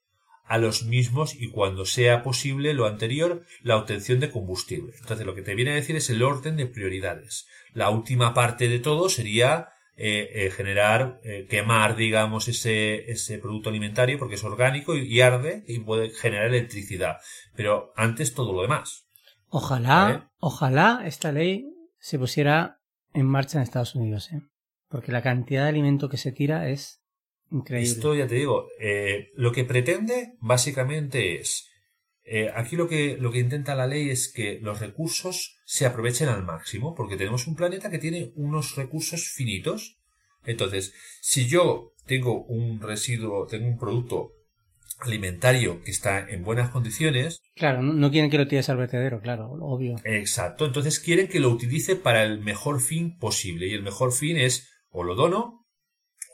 a 0.45 0.57
los 0.57 0.83
mismos 0.83 1.35
y 1.35 1.49
cuando 1.49 1.85
sea 1.85 2.23
posible 2.23 2.73
lo 2.73 2.85
anterior, 2.85 3.43
la 3.63 3.75
obtención 3.75 4.19
de 4.19 4.31
combustible. 4.31 4.93
Entonces 5.01 5.25
lo 5.25 5.35
que 5.35 5.41
te 5.41 5.55
viene 5.55 5.71
a 5.71 5.75
decir 5.75 5.95
es 5.97 6.09
el 6.09 6.23
orden 6.23 6.55
de 6.55 6.67
prioridades. 6.67 7.47
La 7.73 7.89
última 7.89 8.33
parte 8.33 8.69
de 8.69 8.79
todo 8.79 9.09
sería 9.09 9.69
eh, 9.97 10.45
eh, 10.45 10.51
generar, 10.51 11.19
eh, 11.23 11.47
quemar, 11.49 11.95
digamos, 11.95 12.47
ese, 12.47 13.11
ese 13.11 13.39
producto 13.39 13.69
alimentario 13.69 14.17
porque 14.19 14.35
es 14.35 14.43
orgánico 14.43 14.95
y, 14.95 15.01
y 15.01 15.21
arde 15.21 15.63
y 15.67 15.79
puede 15.79 16.11
generar 16.11 16.47
electricidad. 16.47 17.17
Pero 17.55 17.91
antes 17.95 18.33
todo 18.33 18.53
lo 18.53 18.61
demás. 18.61 19.07
Ojalá, 19.49 20.03
¿Vale? 20.03 20.23
ojalá 20.39 21.01
esta 21.05 21.31
ley 21.31 21.65
se 22.07 22.17
pusiera 22.17 22.79
en 23.13 23.25
marcha 23.25 23.57
en 23.57 23.63
Estados 23.63 23.93
Unidos, 23.93 24.31
¿eh? 24.31 24.39
Porque 24.87 25.11
la 25.11 25.21
cantidad 25.21 25.63
de 25.63 25.69
alimento 25.69 26.07
que 26.07 26.15
se 26.15 26.31
tira 26.31 26.69
es 26.69 27.01
increíble. 27.51 27.91
Esto 27.91 28.15
ya 28.15 28.27
te 28.27 28.35
digo, 28.35 28.69
eh, 28.79 29.31
lo 29.35 29.51
que 29.51 29.65
pretende 29.65 30.37
básicamente 30.39 31.37
es, 31.37 31.67
eh, 32.23 32.49
aquí 32.55 32.77
lo 32.77 32.87
que, 32.87 33.17
lo 33.17 33.29
que 33.29 33.39
intenta 33.39 33.75
la 33.75 33.87
ley 33.87 34.09
es 34.09 34.31
que 34.31 34.57
los 34.61 34.79
recursos 34.79 35.57
se 35.65 35.85
aprovechen 35.85 36.29
al 36.29 36.45
máximo, 36.45 36.95
porque 36.95 37.17
tenemos 37.17 37.45
un 37.45 37.57
planeta 37.57 37.89
que 37.89 37.99
tiene 37.99 38.31
unos 38.35 38.77
recursos 38.77 39.27
finitos. 39.27 39.97
Entonces, 40.45 40.93
si 41.19 41.45
yo 41.45 41.93
tengo 42.05 42.45
un 42.45 42.79
residuo, 42.79 43.47
tengo 43.47 43.67
un 43.67 43.77
producto 43.77 44.31
alimentario 44.99 45.81
que 45.83 45.91
está 45.91 46.19
en 46.19 46.43
buenas 46.43 46.69
condiciones, 46.69 47.39
Claro, 47.55 47.81
no, 47.81 48.11
quieren 48.11 48.29
que 48.29 48.37
lo 48.37 48.47
tires 48.47 48.69
al 48.69 48.77
vertedero, 48.77 49.19
claro, 49.19 49.49
obvio. 49.49 49.95
Exacto, 50.03 50.65
entonces 50.65 50.99
quieren 50.99 51.27
que 51.27 51.39
lo 51.39 51.49
utilice 51.49 51.95
para 51.95 52.23
el 52.23 52.39
mejor 52.39 52.81
fin 52.81 53.17
posible 53.17 53.67
y 53.67 53.73
el 53.73 53.81
mejor 53.81 54.13
fin 54.13 54.37
es 54.37 54.69
o 54.89 55.03
lo 55.03 55.15
dono 55.15 55.65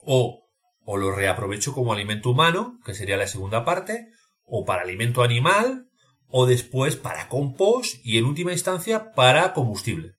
o, 0.04 0.50
o 0.82 0.98
lo 0.98 1.14
reaprovecho 1.14 1.74
como 1.74 1.94
alimento 1.94 2.30
humano, 2.30 2.78
que 2.86 2.94
sería 2.94 3.16
la 3.16 3.28
segunda 3.28 3.64
parte, 3.64 4.08
o 4.44 4.66
para 4.66 4.82
alimento 4.82 5.24
animal 5.24 5.88
o 6.28 6.46
después 6.46 6.98
para 6.98 7.30
compost 7.30 7.96
y 8.04 8.18
en 8.18 8.26
última 8.26 8.52
instancia 8.52 9.12
para 9.14 9.54
combustible. 9.54 10.16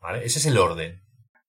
¿Vale? 0.00 0.24
Ese 0.24 0.38
es 0.38 0.46
el 0.46 0.58
orden. 0.58 1.02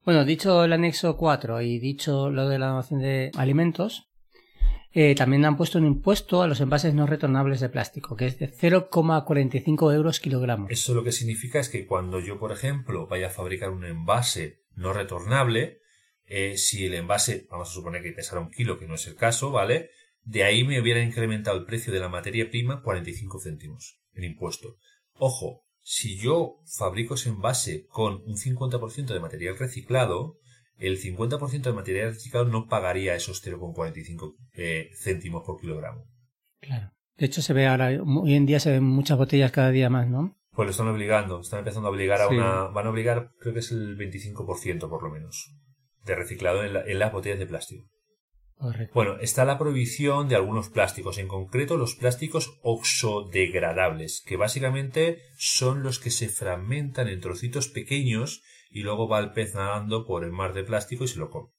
Bueno, 0.05 0.23
dicho 0.23 0.63
el 0.63 0.71
anexo 0.71 1.17
4 1.17 1.61
y 1.61 1.77
dicho 1.77 2.29
lo 2.29 2.47
de 2.47 2.57
la 2.57 2.67
donación 2.67 3.01
de 3.01 3.31
alimentos, 3.35 4.06
eh, 4.93 5.15
también 5.15 5.45
han 5.45 5.57
puesto 5.57 5.77
un 5.77 5.85
impuesto 5.85 6.41
a 6.41 6.47
los 6.47 6.61
envases 6.61 6.93
no 6.93 7.05
retornables 7.05 7.59
de 7.59 7.69
plástico, 7.69 8.15
que 8.15 8.25
es 8.25 8.39
de 8.39 8.51
0,45 8.51 9.93
euros 9.93 10.19
kilogramo. 10.19 10.67
Eso 10.69 10.93
lo 10.93 11.03
que 11.03 11.11
significa 11.11 11.59
es 11.59 11.69
que 11.69 11.85
cuando 11.85 12.19
yo, 12.19 12.39
por 12.39 12.51
ejemplo, 12.51 13.07
vaya 13.07 13.27
a 13.27 13.31
fabricar 13.31 13.69
un 13.69 13.85
envase 13.85 14.63
no 14.75 14.93
retornable, 14.93 15.81
eh, 16.25 16.57
si 16.57 16.85
el 16.85 16.93
envase, 16.93 17.47
vamos 17.49 17.69
a 17.69 17.73
suponer 17.73 18.01
que 18.01 18.11
pesara 18.11 18.41
un 18.41 18.51
kilo, 18.51 18.79
que 18.79 18.87
no 18.87 18.95
es 18.95 19.07
el 19.07 19.15
caso, 19.15 19.51
¿vale? 19.51 19.91
De 20.23 20.43
ahí 20.43 20.63
me 20.63 20.81
hubiera 20.81 21.01
incrementado 21.01 21.57
el 21.57 21.65
precio 21.65 21.93
de 21.93 21.99
la 21.99 22.09
materia 22.09 22.49
prima 22.49 22.81
45 22.81 23.39
céntimos, 23.39 24.01
el 24.13 24.25
impuesto. 24.25 24.77
Ojo, 25.13 25.63
si 25.81 26.17
yo 26.17 26.59
fabrico 26.65 27.15
ese 27.15 27.29
envase 27.29 27.85
con 27.87 28.21
un 28.25 28.35
50% 28.35 29.13
de 29.13 29.19
material 29.21 29.57
reciclado, 29.57 30.37
el 30.77 30.99
50% 31.01 31.61
de 31.61 31.73
material 31.73 32.13
reciclado 32.13 32.45
no 32.45 32.67
pagaría 32.67 33.15
esos 33.15 33.43
0,45 33.45 34.35
eh, 34.53 34.89
céntimos 34.95 35.43
por 35.45 35.59
kilogramo. 35.59 36.05
Claro. 36.59 36.91
De 37.17 37.25
hecho, 37.25 37.41
se 37.41 37.53
ve 37.53 37.65
ahora, 37.67 37.89
hoy 38.05 38.35
en 38.35 38.45
día 38.45 38.59
se 38.59 38.71
ven 38.71 38.83
muchas 38.83 39.17
botellas 39.17 39.51
cada 39.51 39.71
día 39.71 39.89
más, 39.89 40.07
¿no? 40.07 40.37
Pues 40.51 40.65
lo 40.67 40.71
están 40.71 40.87
obligando, 40.87 41.39
están 41.41 41.59
empezando 41.59 41.87
a 41.87 41.91
obligar 41.91 42.21
a 42.21 42.29
Sí. 42.29 42.35
una... 42.35 42.63
Van 42.67 42.85
a 42.87 42.89
obligar, 42.91 43.31
creo 43.39 43.53
que 43.53 43.59
es 43.59 43.71
el 43.71 43.97
25% 43.97 44.87
por 44.89 45.03
lo 45.03 45.09
menos, 45.09 45.51
de 46.03 46.15
reciclado 46.15 46.63
en, 46.63 46.73
la- 46.73 46.83
en 46.85 46.99
las 46.99 47.11
botellas 47.11 47.39
de 47.39 47.47
plástico. 47.47 47.87
Correcto. 48.55 48.91
Bueno, 48.95 49.17
está 49.19 49.45
la 49.45 49.59
prohibición 49.59 50.29
de 50.29 50.35
algunos 50.35 50.69
plásticos, 50.69 51.19
en 51.19 51.27
concreto 51.27 51.77
los 51.77 51.93
plásticos 51.95 52.57
oxodegradables, 52.63 54.23
que 54.25 54.37
básicamente 54.37 55.19
son 55.37 55.83
los 55.83 55.99
que 55.99 56.09
se 56.11 56.29
fragmentan 56.29 57.07
en 57.07 57.19
trocitos 57.21 57.67
pequeños 57.67 58.41
y 58.69 58.81
luego 58.81 59.07
va 59.07 59.19
el 59.19 59.31
pez 59.31 59.55
nadando 59.55 60.05
por 60.05 60.23
el 60.23 60.31
mar 60.31 60.53
de 60.53 60.63
plástico 60.63 61.03
y 61.03 61.07
se 61.07 61.19
lo 61.19 61.29
come. 61.29 61.49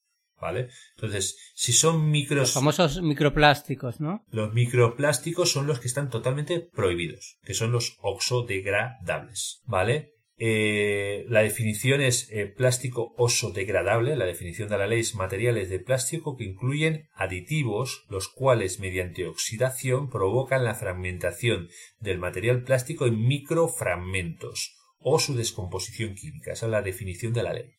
¿Vale? 0.41 0.69
Entonces, 0.95 1.37
si 1.57 1.73
son 1.73 2.11
micros... 2.13 2.39
Los 2.39 2.53
famosos 2.53 3.03
microplásticos, 3.03 3.99
¿no? 3.99 4.25
Los 4.31 4.55
microplásticos 4.55 5.51
son 5.51 5.67
los 5.67 5.81
que 5.81 5.89
están 5.89 6.11
totalmente 6.11 6.61
prohibidos, 6.61 7.39
que 7.43 7.55
son 7.55 7.73
los 7.73 7.97
oxodegradables, 8.03 9.63
¿vale? 9.65 10.13
Eh, 10.41 11.27
la 11.29 11.43
definición 11.43 12.01
es 12.01 12.31
eh, 12.31 12.47
plástico 12.47 13.13
oso-degradable. 13.19 14.15
La 14.15 14.25
definición 14.25 14.69
de 14.69 14.79
la 14.79 14.87
ley 14.87 15.01
es 15.01 15.17
materiales 15.17 15.69
de 15.69 15.81
plástico 15.81 16.37
que 16.37 16.45
incluyen 16.45 17.09
aditivos, 17.15 18.05
los 18.09 18.29
cuales 18.29 18.79
mediante 18.79 19.27
oxidación 19.27 20.09
provocan 20.09 20.65
la 20.65 20.77
fragmentación 20.77 21.69
del 21.99 22.19
material 22.19 22.63
plástico 22.63 23.07
en 23.07 23.27
microfragmentos 23.27 24.78
o 24.99 25.19
su 25.19 25.35
descomposición 25.37 26.15
química. 26.15 26.53
Esa 26.53 26.67
es 26.67 26.73
la 26.73 26.83
definición 26.83 27.33
de 27.33 27.43
la 27.43 27.53
ley. 27.53 27.75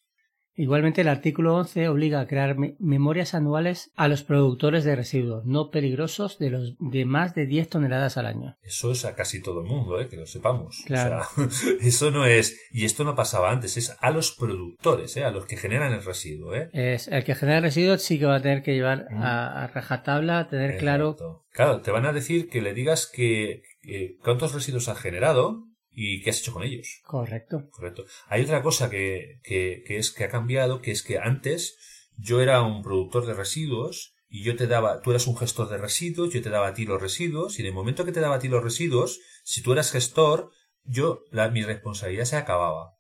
Igualmente, 0.56 1.00
el 1.02 1.08
artículo 1.08 1.56
11 1.56 1.88
obliga 1.88 2.20
a 2.20 2.28
crear 2.28 2.58
me- 2.58 2.76
memorias 2.80 3.34
anuales 3.34 3.92
a 3.96 4.10
los 4.10 4.24
productores 4.24 4.84
de 4.84 4.94
residuos 4.94 5.46
no 5.46 5.70
peligrosos 5.70 6.38
de, 6.38 6.50
los, 6.50 6.76
de 6.80 7.06
más 7.06 7.34
de 7.34 7.46
10 7.46 7.70
toneladas 7.70 8.18
al 8.18 8.26
año. 8.26 8.58
Eso 8.62 8.92
es 8.92 9.06
a 9.06 9.16
casi 9.16 9.42
todo 9.42 9.62
el 9.62 9.68
mundo, 9.68 10.02
¿eh? 10.02 10.10
que 10.10 10.18
lo 10.18 10.26
sepamos. 10.26 10.84
Claro. 10.86 11.22
O 11.38 11.50
sea, 11.50 11.72
eso 11.80 12.12
no 12.12 12.26
es, 12.26 12.60
y 12.72 12.84
esto 12.84 13.06
no 13.06 13.16
pasaba 13.16 13.52
antes, 13.52 13.78
es 13.78 13.96
a 14.02 14.12
los 14.12 14.34
productores, 14.34 15.16
¿eh? 15.16 15.24
a 15.24 15.32
los 15.32 15.46
que 15.46 15.56
generan 15.56 15.94
el 15.94 16.04
residuo. 16.04 16.54
¿eh? 16.54 16.70
Es, 16.74 17.08
el 17.08 17.24
que 17.24 17.36
genera 17.36 17.62
residuos 17.62 18.02
sí 18.02 18.20
que 18.20 18.26
va 18.26 18.36
a 18.36 18.42
tener 18.42 18.62
que 18.62 18.74
llevar 18.74 19.06
Mm. 19.12 19.22
a, 19.24 19.64
a 19.64 19.68
rajatabla, 19.68 20.50
tener 20.50 20.78
claro 20.78 21.12
Exacto. 21.12 21.46
Claro, 21.54 21.82
te 21.82 21.92
van 21.92 22.06
a 22.06 22.12
decir 22.12 22.50
que 22.50 22.62
le 22.62 22.74
digas 22.74 23.08
que, 23.08 23.62
que 23.82 24.18
cuántos 24.22 24.54
residuos 24.54 24.90
has 24.90 25.00
generado 25.00 25.64
y 25.92 26.22
qué 26.22 26.30
has 26.30 26.40
hecho 26.40 26.54
con 26.54 26.64
ellos. 26.64 27.02
Correcto. 27.04 27.70
Correcto. 27.72 28.06
Hay 28.28 28.44
otra 28.44 28.62
cosa 28.62 28.90
que, 28.90 29.40
que, 29.44 29.84
que 29.86 29.98
es 29.98 30.12
que 30.12 30.24
ha 30.24 30.30
cambiado, 30.30 30.82
que 30.82 30.92
es 30.92 31.04
que 31.04 31.18
antes 31.18 31.78
yo 32.18 32.42
era 32.42 32.62
un 32.62 32.82
productor 32.82 33.26
de 33.26 33.34
residuos 33.34 34.16
y 34.28 34.44
yo 34.44 34.56
te 34.56 34.68
daba, 34.68 35.02
tú 35.02 35.12
eras 35.12 35.28
un 35.28 35.38
gestor 35.38 35.70
de 35.70 35.78
residuos, 35.78 36.34
yo 36.34 36.42
te 36.42 36.50
daba 36.50 36.68
a 36.68 36.74
ti 36.74 36.86
los 36.86 37.02
residuos 37.02 37.58
y 37.58 37.62
en 37.62 37.68
el 37.68 37.74
momento 37.74 38.06
que 38.06 38.12
te 38.12 38.20
daba 38.20 38.36
a 38.36 38.40
ti 38.40 38.48
los 38.48 38.64
residuos, 38.64 39.20
si 39.44 39.64
tú 39.64 39.74
eras 39.74 39.92
gestor, 39.92 40.52
yo, 40.84 41.24
la, 41.32 41.50
mi 41.50 41.64
responsabilidad 41.64 42.26
se 42.26 42.36
acababa. 42.36 42.96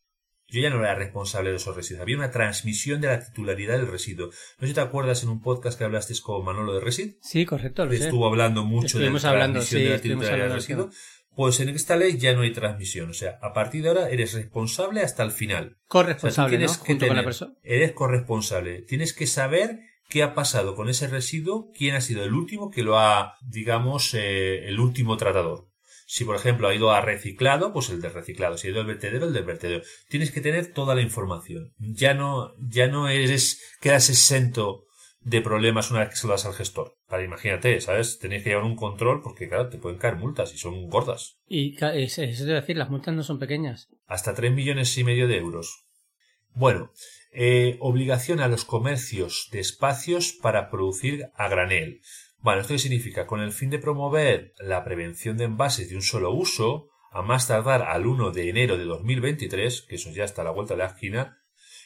Yo 0.52 0.62
ya 0.62 0.72
no 0.72 0.80
era 0.80 0.96
responsable 0.96 1.52
de 1.52 1.58
esos 1.58 1.76
residuos. 1.76 2.02
Había 2.02 2.18
una 2.18 2.32
transmisión 2.32 3.02
de 3.02 3.08
la 3.08 3.24
titularidad 3.24 3.78
del 3.78 3.88
residuo. 3.88 4.28
No 4.28 4.62
sé 4.62 4.68
si 4.68 4.74
te 4.74 4.82
acuerdas 4.82 5.22
en 5.22 5.30
un 5.30 5.44
podcast 5.44 5.78
que 5.78 5.84
hablaste 5.84 6.16
con 6.24 6.44
Manolo 6.44 6.74
de 6.74 6.80
Resid. 6.80 7.18
Sí, 7.22 7.46
correcto. 7.46 7.86
Lo 7.86 7.92
sé. 7.92 8.06
Estuvo 8.06 8.26
hablando 8.26 8.66
mucho 8.66 8.98
de 8.98 9.12
la 9.12 9.30
hablando, 9.30 9.60
transmisión 9.60 9.82
sí, 9.82 9.84
de 9.86 9.90
la 9.92 10.02
titularidad 10.02 10.46
del 10.48 10.54
residuo. 10.54 10.90
Pues 11.40 11.62
en 11.62 11.70
esta 11.70 11.96
ley 11.96 12.18
ya 12.18 12.34
no 12.34 12.42
hay 12.42 12.52
transmisión. 12.52 13.12
O 13.12 13.14
sea, 13.14 13.40
a 13.42 13.54
partir 13.54 13.82
de 13.82 13.88
ahora 13.88 14.10
eres 14.10 14.34
responsable 14.34 15.00
hasta 15.00 15.24
el 15.24 15.32
final. 15.32 15.64
O 15.64 15.70
sea, 15.70 15.72
tú 15.72 15.78
Corresponsable, 15.88 16.58
tienes 16.58 16.78
¿no? 16.78 16.84
Junto 16.84 17.08
con 17.08 17.16
la 17.16 17.24
persona. 17.24 17.54
Eres 17.64 17.94
corresponsable. 17.94 18.82
Tienes 18.82 19.14
que 19.14 19.26
saber 19.26 19.80
qué 20.10 20.22
ha 20.22 20.34
pasado 20.34 20.76
con 20.76 20.90
ese 20.90 21.08
residuo, 21.08 21.72
quién 21.74 21.96
ha 21.96 22.02
sido 22.02 22.26
el 22.26 22.34
último 22.34 22.70
que 22.70 22.84
lo 22.84 23.00
ha, 23.00 23.38
digamos, 23.40 24.14
eh, 24.16 24.68
el 24.68 24.82
último 24.82 25.16
tratador. 25.16 25.70
Si, 26.08 26.26
por 26.26 26.36
ejemplo, 26.36 26.68
ha 26.68 26.76
ido 26.76 26.92
a 26.92 27.00
reciclado, 27.00 27.72
pues 27.72 27.90
el 27.90 28.02
de 28.02 28.10
reciclado. 28.10 28.58
Si 28.58 28.68
ha 28.68 28.72
ido 28.72 28.82
al 28.82 28.88
vertedero, 28.88 29.26
el 29.26 29.32
del 29.32 29.46
vertedero. 29.46 29.82
Tienes 30.10 30.32
que 30.32 30.42
tener 30.42 30.74
toda 30.74 30.94
la 30.94 31.02
información. 31.02 31.74
Ya 31.78 32.14
no, 32.14 32.54
ya 32.60 32.88
no 32.88 33.08
eres, 33.08 33.62
quedas 33.80 34.10
exento 34.10 34.89
de 35.22 35.42
problemas 35.42 35.92
una 35.92 36.00
vez 36.02 36.10
que 36.10 36.16
se 36.16 36.28
lo 36.28 36.34
das 36.34 36.46
al 36.46 36.54
gestor. 36.54 36.96
Para 37.08 37.24
imagínate, 37.24 37.82
¿sabes? 37.82 38.20
Tenéis 38.20 38.44
que 38.44 38.50
llevar 38.50 38.64
un 38.66 38.76
control 38.76 39.22
porque, 39.22 39.48
claro, 39.50 39.70
te 39.70 39.78
pueden 39.78 39.98
caer 40.00 40.16
multas 40.16 40.54
y 40.54 40.58
son 40.58 40.88
gordas. 40.90 41.40
Y 41.48 41.76
ca- 41.76 41.94
es, 41.96 42.18
es 42.20 42.46
decir, 42.46 42.78
las 42.78 42.90
multas 42.90 43.14
no 43.14 43.24
son 43.24 43.40
pequeñas. 43.40 43.90
hasta 44.08 44.34
3 44.34 44.52
millones 44.52 44.98
y 44.98 45.04
medio 45.04 45.28
de 45.28 45.38
euros. 45.38 45.86
Bueno, 46.54 46.92
eh, 47.32 47.78
obligación 47.80 48.40
a 48.40 48.48
los 48.48 48.66
comercios 48.66 49.50
de 49.52 49.60
espacios 49.60 50.34
para 50.42 50.70
producir 50.72 51.30
a 51.36 51.48
granel. 51.48 52.02
Bueno, 52.40 52.62
¿esto 52.62 52.74
qué 52.74 52.80
significa? 52.80 53.28
Con 53.28 53.42
el 53.42 53.52
fin 53.52 53.70
de 53.70 53.80
promover 53.80 54.54
la 54.60 54.84
prevención 54.84 55.38
de 55.38 55.44
envases 55.44 55.90
de 55.90 55.96
un 55.96 56.02
solo 56.02 56.32
uso, 56.32 56.88
a 57.12 57.22
más 57.22 57.48
tardar 57.48 57.82
al 57.84 58.06
1 58.08 58.32
de 58.32 58.50
enero 58.50 58.78
de 58.78 58.86
2023, 58.86 59.82
que 59.90 59.96
eso 59.96 60.10
ya 60.12 60.24
está 60.24 60.42
a 60.42 60.46
la 60.46 60.52
vuelta 60.52 60.74
de 60.76 60.80
la 60.80 60.86
esquina, 60.88 61.38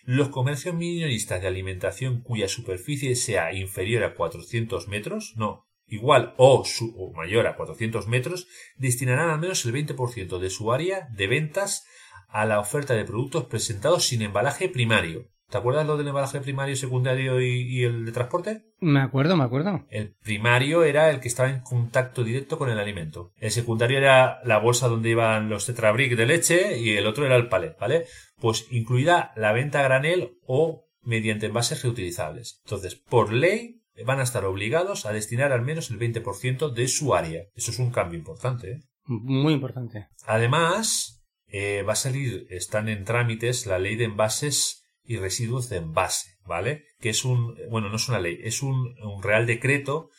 los 0.03 0.29
comercios 0.29 0.75
minoristas 0.75 1.41
de 1.41 1.47
alimentación 1.47 2.21
cuya 2.21 2.47
superficie 2.47 3.15
sea 3.15 3.53
inferior 3.53 4.03
a 4.03 4.15
400 4.15 4.87
metros, 4.87 5.33
no, 5.37 5.65
igual 5.87 6.33
o, 6.37 6.65
su- 6.65 7.11
mayor 7.15 7.47
a 7.47 7.55
400 7.55 8.07
metros, 8.07 8.47
destinarán 8.77 9.29
al 9.29 9.39
menos 9.39 9.65
el 9.65 9.73
20% 9.73 10.39
de 10.39 10.49
su 10.49 10.73
área 10.73 11.07
de 11.15 11.27
ventas 11.27 11.85
a 12.27 12.45
la 12.45 12.59
oferta 12.59 12.95
de 12.95 13.05
productos 13.05 13.45
presentados 13.45 14.05
sin 14.05 14.21
embalaje 14.21 14.67
primario. 14.69 15.29
¿Te 15.49 15.57
acuerdas 15.57 15.85
lo 15.85 15.97
del 15.97 16.07
embalaje 16.07 16.39
primario, 16.41 16.75
secundario 16.75 17.39
y, 17.39 17.61
y 17.61 17.83
el 17.83 18.05
de 18.05 18.11
transporte? 18.11 18.63
Me 18.79 19.01
acuerdo, 19.01 19.37
me 19.37 19.43
acuerdo. 19.43 19.85
El 19.89 20.15
primario 20.15 20.83
era 20.83 21.09
el 21.11 21.19
que 21.19 21.27
estaba 21.27 21.49
en 21.49 21.61
contacto 21.61 22.23
directo 22.23 22.57
con 22.57 22.69
el 22.69 22.79
alimento. 22.79 23.31
El 23.37 23.51
secundario 23.51 23.97
era 23.97 24.39
la 24.45 24.57
bolsa 24.57 24.87
donde 24.87 25.09
iban 25.09 25.49
los 25.49 25.65
tetrabric 25.65 26.15
de 26.15 26.25
leche 26.25 26.79
y 26.79 26.91
el 26.91 27.05
otro 27.05 27.25
era 27.25 27.35
el 27.35 27.49
palet, 27.49 27.77
¿vale? 27.79 28.05
Pues 28.39 28.67
incluida 28.71 29.31
la 29.35 29.51
venta 29.53 29.79
a 29.79 29.83
granel 29.83 30.37
o 30.45 30.87
mediante 31.01 31.45
envases 31.45 31.83
reutilizables. 31.83 32.61
Entonces, 32.65 32.95
por 32.95 33.31
ley, 33.31 33.83
van 34.05 34.19
a 34.19 34.23
estar 34.23 34.45
obligados 34.45 35.05
a 35.05 35.13
destinar 35.13 35.51
al 35.51 35.61
menos 35.61 35.91
el 35.91 35.99
20% 35.99 36.73
de 36.73 36.87
su 36.87 37.13
área. 37.13 37.43
Eso 37.55 37.71
es 37.71 37.79
un 37.79 37.91
cambio 37.91 38.17
importante, 38.17 38.71
¿eh? 38.71 38.79
Muy 39.05 39.53
importante. 39.53 40.07
Además, 40.25 41.23
eh, 41.47 41.83
va 41.83 41.93
a 41.93 41.97
salir, 41.97 42.47
están 42.49 42.87
en 42.87 43.03
trámites 43.03 43.65
la 43.65 43.79
ley 43.79 43.95
de 43.95 44.05
envases 44.05 44.82
y 45.05 45.17
residuos 45.17 45.69
de 45.69 45.77
envase, 45.77 46.37
¿vale? 46.45 46.85
Que 46.99 47.09
es 47.09 47.25
un, 47.25 47.55
bueno, 47.69 47.89
no 47.89 47.97
es 47.97 48.07
una 48.09 48.19
ley, 48.19 48.39
es 48.43 48.63
un, 48.63 48.95
un 49.01 49.21
real 49.21 49.45
decreto 49.45 50.09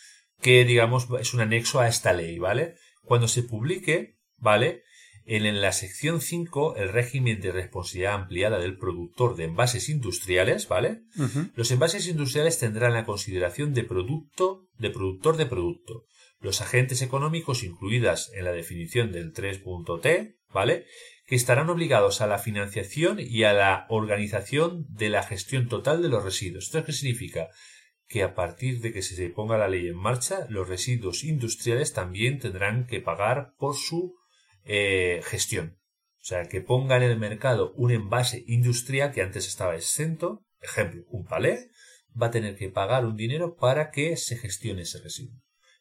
que, 0.40 0.64
digamos, 0.64 1.08
es 1.20 1.32
un 1.34 1.40
anexo 1.40 1.80
a 1.80 1.88
esta 1.88 2.12
ley, 2.12 2.38
¿vale? 2.38 2.74
Cuando 3.02 3.28
se 3.28 3.42
publique, 3.42 4.18
¿vale? 4.36 4.82
En, 5.26 5.46
en 5.46 5.62
la 5.62 5.72
sección 5.72 6.20
5, 6.20 6.76
el 6.76 6.90
régimen 6.90 7.40
de 7.40 7.50
responsabilidad 7.50 8.14
ampliada 8.14 8.58
del 8.58 8.76
productor 8.76 9.36
de 9.36 9.44
envases 9.44 9.88
industriales, 9.88 10.68
¿vale? 10.68 11.00
Los 11.54 11.70
envases 11.70 12.06
industriales 12.06 12.58
tendrán 12.58 12.92
la 12.92 13.06
consideración 13.06 13.72
de 13.72 13.84
producto, 13.84 14.68
de 14.78 14.90
productor 14.90 15.38
de 15.38 15.46
producto. 15.46 16.04
Los 16.40 16.60
agentes 16.60 17.00
económicos 17.00 17.64
incluidas 17.64 18.30
en 18.34 18.44
la 18.44 18.52
definición 18.52 19.12
del 19.12 19.32
3.t, 19.32 20.36
¿vale? 20.54 20.86
Que 21.26 21.34
estarán 21.34 21.68
obligados 21.68 22.20
a 22.22 22.26
la 22.26 22.38
financiación 22.38 23.18
y 23.20 23.42
a 23.42 23.52
la 23.52 23.86
organización 23.90 24.86
de 24.88 25.10
la 25.10 25.22
gestión 25.22 25.68
total 25.68 26.00
de 26.00 26.08
los 26.08 26.24
residuos. 26.24 26.66
¿Esto 26.66 26.84
qué 26.84 26.92
significa? 26.92 27.48
Que 28.06 28.22
a 28.22 28.34
partir 28.34 28.80
de 28.80 28.92
que 28.92 29.02
se 29.02 29.28
ponga 29.30 29.58
la 29.58 29.68
ley 29.68 29.88
en 29.88 29.96
marcha, 29.96 30.46
los 30.48 30.68
residuos 30.68 31.24
industriales 31.24 31.92
también 31.92 32.38
tendrán 32.38 32.86
que 32.86 33.00
pagar 33.00 33.52
por 33.58 33.74
su 33.74 34.14
eh, 34.64 35.20
gestión. 35.24 35.78
O 36.20 36.24
sea, 36.24 36.44
que 36.44 36.62
ponga 36.62 36.96
en 36.96 37.02
el 37.02 37.18
mercado 37.18 37.72
un 37.74 37.90
envase 37.90 38.44
industrial 38.46 39.12
que 39.12 39.20
antes 39.20 39.46
estaba 39.46 39.74
exento, 39.74 40.46
ejemplo, 40.60 41.02
un 41.08 41.26
palé, 41.26 41.70
va 42.20 42.28
a 42.28 42.30
tener 42.30 42.56
que 42.56 42.70
pagar 42.70 43.04
un 43.04 43.16
dinero 43.16 43.56
para 43.56 43.90
que 43.90 44.16
se 44.16 44.36
gestione 44.36 44.82
ese 44.82 45.02
residuo. 45.02 45.38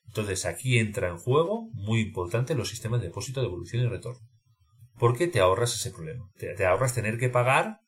Entonces 0.08 0.46
aquí 0.46 0.80
entra 0.80 1.10
en 1.10 1.18
juego, 1.18 1.70
muy 1.74 2.02
importante, 2.02 2.56
los 2.56 2.70
sistemas 2.70 3.00
de 3.00 3.08
depósito, 3.08 3.42
devolución 3.42 3.84
y 3.84 3.88
retorno. 3.88 4.33
Porque 5.04 5.28
te 5.28 5.42
ahorras 5.42 5.76
ese 5.76 5.92
problema. 5.92 6.30
Te, 6.38 6.54
te 6.54 6.66
ahorras 6.66 6.94
tener 6.96 7.18
que 7.18 7.28
pagar 7.28 7.80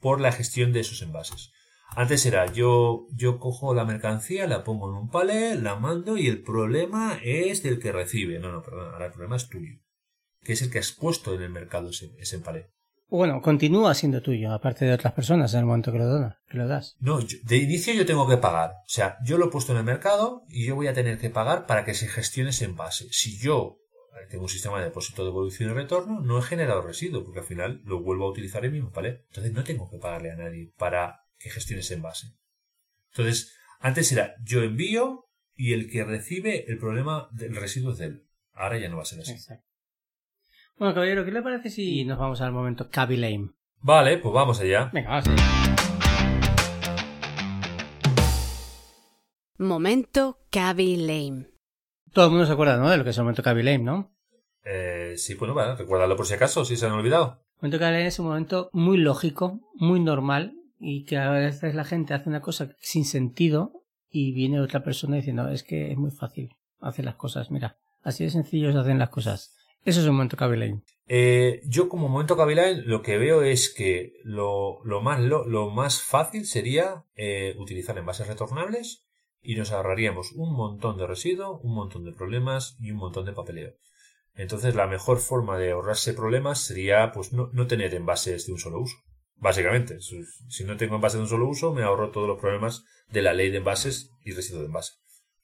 por 0.00 0.20
la 0.20 0.32
gestión 0.32 0.72
de 0.72 0.80
esos 0.80 1.02
envases. 1.02 1.52
Antes 1.94 2.26
era 2.26 2.46
yo, 2.52 3.06
yo 3.14 3.38
cojo 3.38 3.74
la 3.74 3.84
mercancía, 3.84 4.48
la 4.48 4.64
pongo 4.64 4.90
en 4.90 4.96
un 4.96 5.08
palé, 5.08 5.54
la 5.54 5.76
mando 5.76 6.16
y 6.16 6.26
el 6.26 6.42
problema 6.42 7.20
es 7.22 7.62
del 7.62 7.78
que 7.78 7.92
recibe. 7.92 8.40
No, 8.40 8.50
no, 8.50 8.60
perdón, 8.62 8.92
ahora 8.92 9.06
el 9.06 9.12
problema 9.12 9.36
es 9.36 9.48
tuyo. 9.48 9.74
Que 10.42 10.54
es 10.54 10.62
el 10.62 10.70
que 10.72 10.80
has 10.80 10.90
puesto 10.90 11.32
en 11.34 11.42
el 11.42 11.50
mercado 11.50 11.90
ese, 11.90 12.10
ese 12.18 12.40
palé. 12.40 12.70
Bueno, 13.08 13.40
continúa 13.40 13.94
siendo 13.94 14.20
tuyo, 14.22 14.50
aparte 14.52 14.84
de 14.84 14.94
otras 14.94 15.12
personas 15.12 15.54
en 15.54 15.60
el 15.60 15.66
momento 15.66 15.92
que 15.92 15.98
lo, 15.98 16.06
dona- 16.06 16.38
que 16.48 16.56
lo 16.58 16.66
das. 16.66 16.96
No, 16.98 17.20
yo- 17.20 17.38
de 17.44 17.56
inicio 17.58 17.94
yo 17.94 18.04
tengo 18.04 18.26
que 18.26 18.38
pagar. 18.38 18.70
O 18.70 18.88
sea, 18.88 19.16
yo 19.24 19.38
lo 19.38 19.46
he 19.46 19.50
puesto 19.50 19.70
en 19.70 19.78
el 19.78 19.84
mercado 19.84 20.42
y 20.48 20.66
yo 20.66 20.74
voy 20.74 20.88
a 20.88 20.94
tener 20.94 21.18
que 21.18 21.30
pagar 21.30 21.66
para 21.66 21.84
que 21.84 21.94
se 21.94 22.08
gestione 22.08 22.50
ese 22.50 22.64
envase. 22.64 23.06
Si 23.12 23.38
yo 23.38 23.78
tengo 24.28 24.44
un 24.44 24.48
sistema 24.48 24.78
de 24.78 24.86
depósito, 24.86 25.24
devolución 25.24 25.70
y 25.70 25.72
retorno, 25.72 26.20
no 26.20 26.38
he 26.38 26.42
generado 26.42 26.82
residuo, 26.82 27.24
porque 27.24 27.40
al 27.40 27.46
final 27.46 27.82
lo 27.84 28.02
vuelvo 28.02 28.26
a 28.26 28.30
utilizar 28.30 28.64
el 28.64 28.72
mismo 28.72 28.90
palé. 28.90 29.24
Entonces 29.28 29.52
no 29.52 29.64
tengo 29.64 29.90
que 29.90 29.98
pagarle 29.98 30.30
a 30.30 30.36
nadie 30.36 30.72
para 30.76 31.26
que 31.38 31.50
gestione 31.50 31.80
ese 31.80 31.94
envase. 31.94 32.28
Entonces, 33.10 33.54
antes 33.80 34.10
era 34.12 34.34
yo 34.42 34.62
envío 34.62 35.26
y 35.54 35.72
el 35.72 35.90
que 35.90 36.04
recibe 36.04 36.70
el 36.70 36.78
problema 36.78 37.28
del 37.32 37.56
residuo 37.56 37.92
es 37.92 37.98
de 37.98 38.06
él. 38.06 38.28
Ahora 38.52 38.78
ya 38.78 38.88
no 38.88 38.96
va 38.96 39.02
a 39.02 39.06
ser 39.06 39.20
así. 39.20 39.32
Exacto. 39.32 39.66
Bueno, 40.76 40.94
caballero, 40.94 41.24
¿qué 41.24 41.30
le 41.30 41.42
parece 41.42 41.70
si 41.70 42.04
nos 42.04 42.18
vamos 42.18 42.40
al 42.40 42.52
momento 42.52 42.88
Cabby 42.90 43.16
Lame? 43.16 43.50
Vale, 43.80 44.18
pues 44.18 44.34
vamos 44.34 44.60
allá. 44.60 44.90
Venga, 44.92 45.10
vamos 45.10 45.28
allá. 45.28 45.74
Momento 49.58 50.40
Cabby 50.50 50.96
Lame. 50.96 51.53
Todo 52.14 52.26
el 52.26 52.30
mundo 52.30 52.46
se 52.46 52.52
acuerda, 52.52 52.76
¿no? 52.76 52.88
De 52.88 52.96
lo 52.96 53.02
que 53.02 53.10
es 53.10 53.18
el 53.18 53.24
momento 53.24 53.42
Lame, 53.42 53.78
¿no? 53.78 54.14
Eh, 54.64 55.14
sí, 55.16 55.34
bueno, 55.34 55.52
vale, 55.52 55.74
recuérdalo 55.74 56.16
por 56.16 56.26
si 56.26 56.34
acaso, 56.34 56.64
si 56.64 56.76
se 56.76 56.86
han 56.86 56.92
olvidado. 56.92 57.40
El 57.56 57.68
momento 57.68 57.84
Lame 57.84 58.06
es 58.06 58.20
un 58.20 58.26
momento 58.26 58.70
muy 58.72 58.98
lógico, 58.98 59.58
muy 59.74 59.98
normal 59.98 60.54
y 60.78 61.04
que 61.06 61.18
a 61.18 61.28
veces 61.30 61.74
la 61.74 61.82
gente 61.82 62.14
hace 62.14 62.28
una 62.28 62.40
cosa 62.40 62.76
sin 62.78 63.04
sentido 63.04 63.72
y 64.10 64.32
viene 64.32 64.60
otra 64.60 64.84
persona 64.84 65.16
diciendo 65.16 65.48
es 65.48 65.64
que 65.64 65.90
es 65.90 65.98
muy 65.98 66.12
fácil 66.12 66.54
hacer 66.80 67.04
las 67.04 67.16
cosas, 67.16 67.50
mira, 67.50 67.78
así 68.04 68.22
de 68.22 68.30
sencillo 68.30 68.70
se 68.70 68.78
hacen 68.78 69.00
las 69.00 69.10
cosas. 69.10 69.56
Eso 69.84 70.00
es 70.00 70.06
un 70.06 70.14
momento 70.14 70.36
Lame. 70.38 70.82
Eh, 71.06 71.62
yo 71.66 71.88
como 71.88 72.08
momento 72.08 72.36
Kaviline 72.36 72.86
lo 72.86 73.02
que 73.02 73.18
veo 73.18 73.42
es 73.42 73.68
que 73.68 74.14
lo, 74.22 74.82
lo 74.84 75.02
más, 75.02 75.20
lo, 75.20 75.46
lo 75.46 75.68
más 75.68 76.00
fácil 76.00 76.46
sería 76.46 77.04
eh, 77.16 77.54
utilizar 77.58 77.98
envases 77.98 78.28
retornables 78.28 79.03
y 79.44 79.56
nos 79.56 79.70
ahorraríamos 79.70 80.32
un 80.32 80.54
montón 80.54 80.96
de 80.96 81.06
residuo, 81.06 81.58
un 81.58 81.74
montón 81.74 82.04
de 82.04 82.12
problemas 82.12 82.76
y 82.80 82.90
un 82.90 82.98
montón 82.98 83.26
de 83.26 83.32
papeleo. 83.32 83.74
Entonces 84.34 84.74
la 84.74 84.86
mejor 84.86 85.18
forma 85.18 85.58
de 85.58 85.72
ahorrarse 85.72 86.14
problemas 86.14 86.60
sería 86.60 87.12
pues 87.12 87.32
no, 87.32 87.50
no 87.52 87.66
tener 87.66 87.94
envases 87.94 88.46
de 88.46 88.52
un 88.52 88.58
solo 88.58 88.80
uso. 88.80 88.96
Básicamente, 89.36 89.98
si 90.00 90.64
no 90.64 90.76
tengo 90.76 90.96
envases 90.96 91.18
de 91.18 91.24
un 91.24 91.28
solo 91.28 91.48
uso, 91.48 91.72
me 91.72 91.82
ahorro 91.82 92.10
todos 92.10 92.26
los 92.26 92.40
problemas 92.40 92.84
de 93.10 93.22
la 93.22 93.34
ley 93.34 93.50
de 93.50 93.58
envases 93.58 94.10
y 94.24 94.32
residuo 94.32 94.60
de 94.60 94.66
envase. 94.66 94.94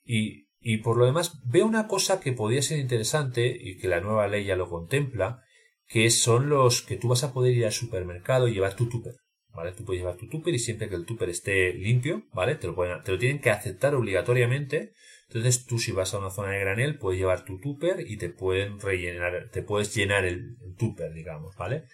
Y, 0.02 0.48
y 0.60 0.78
por 0.78 0.96
lo 0.96 1.04
demás, 1.06 1.38
veo 1.44 1.66
una 1.66 1.86
cosa 1.86 2.20
que 2.20 2.32
podría 2.32 2.62
ser 2.62 2.78
interesante 2.78 3.54
y 3.60 3.76
que 3.76 3.88
la 3.88 4.00
nueva 4.00 4.26
ley 4.28 4.44
ya 4.44 4.56
lo 4.56 4.68
contempla, 4.68 5.42
que 5.86 6.10
son 6.10 6.48
los 6.48 6.82
que 6.82 6.96
tú 6.96 7.08
vas 7.08 7.24
a 7.24 7.32
poder 7.32 7.54
ir 7.54 7.66
al 7.66 7.72
supermercado 7.72 8.48
y 8.48 8.54
llevar 8.54 8.74
tu 8.74 8.88
tupper. 8.88 9.16
¿Vale? 9.54 9.72
Tú 9.72 9.84
puedes 9.84 10.00
llevar 10.00 10.16
tu 10.16 10.28
tupper 10.28 10.54
y 10.54 10.58
siempre 10.58 10.88
que 10.88 10.94
el 10.94 11.04
tupper 11.04 11.28
esté 11.28 11.72
limpio, 11.74 12.22
¿vale? 12.32 12.54
Te 12.54 12.66
lo, 12.68 12.74
pueden- 12.74 13.02
te 13.02 13.12
lo 13.12 13.18
tienen 13.18 13.40
que 13.40 13.50
aceptar 13.50 13.94
obligatoriamente. 13.94 14.92
Entonces 15.28 15.64
tú 15.66 15.78
si 15.78 15.92
vas 15.92 16.12
a 16.14 16.18
una 16.18 16.30
zona 16.30 16.50
de 16.52 16.60
granel 16.60 16.98
puedes 16.98 17.18
llevar 17.20 17.44
tu 17.44 17.58
tupper 17.60 18.00
y 18.08 18.16
te 18.16 18.30
pueden 18.30 18.78
rellenar, 18.80 19.48
te 19.52 19.62
puedes 19.62 19.94
llenar 19.94 20.24
el, 20.24 20.56
el 20.64 20.74
tupper, 20.76 21.12
digamos, 21.12 21.56
¿vale? 21.56 21.84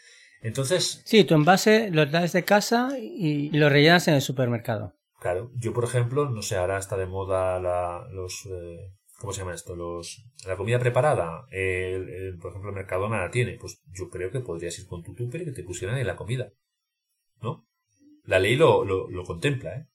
Entonces, 0.42 1.03
Sí, 1.05 1.25
tu 1.25 1.35
envase 1.35 1.90
lo 1.90 2.09
traes 2.09 2.33
de 2.33 2.45
casa 2.45 2.90
y 2.99 3.51
lo 3.51 3.69
rellenas 3.69 4.07
en 4.09 4.14
el 4.14 4.23
supermercado. 4.23 4.95
Claro, 5.21 5.51
yo 5.57 5.73
por 5.73 5.85
ejemplo, 5.85 6.29
no 6.31 6.42
sé, 6.42 6.57
ahora 6.57 6.79
está 6.79 6.97
de 6.97 7.07
moda 7.07 7.59
la, 7.59 8.07
los, 8.12 8.47
eh, 8.51 8.92
¿cómo 9.19 9.33
se 9.33 9.40
llama 9.40 9.55
esto? 9.55 9.75
Los, 9.75 10.25
la 10.47 10.57
comida 10.57 10.79
preparada. 10.79 11.47
El- 11.51 12.09
el- 12.11 12.38
por 12.38 12.51
ejemplo, 12.51 12.71
el 12.71 12.77
Mercadona 12.77 13.19
la 13.23 13.31
tiene. 13.31 13.57
Pues 13.59 13.81
yo 13.92 14.09
creo 14.11 14.31
que 14.31 14.40
podrías 14.40 14.79
ir 14.79 14.87
con 14.87 15.03
tu 15.03 15.14
tupper 15.14 15.42
y 15.42 15.45
que 15.47 15.53
te 15.53 15.62
pusieran 15.64 15.99
en 15.99 16.07
la 16.07 16.16
comida. 16.16 16.53
¿No? 17.42 17.66
La 18.25 18.38
ley 18.38 18.57
lo, 18.57 18.85
lo, 18.85 19.09
lo 19.11 19.25
contempla, 19.25 19.77
¿eh? 19.77 19.87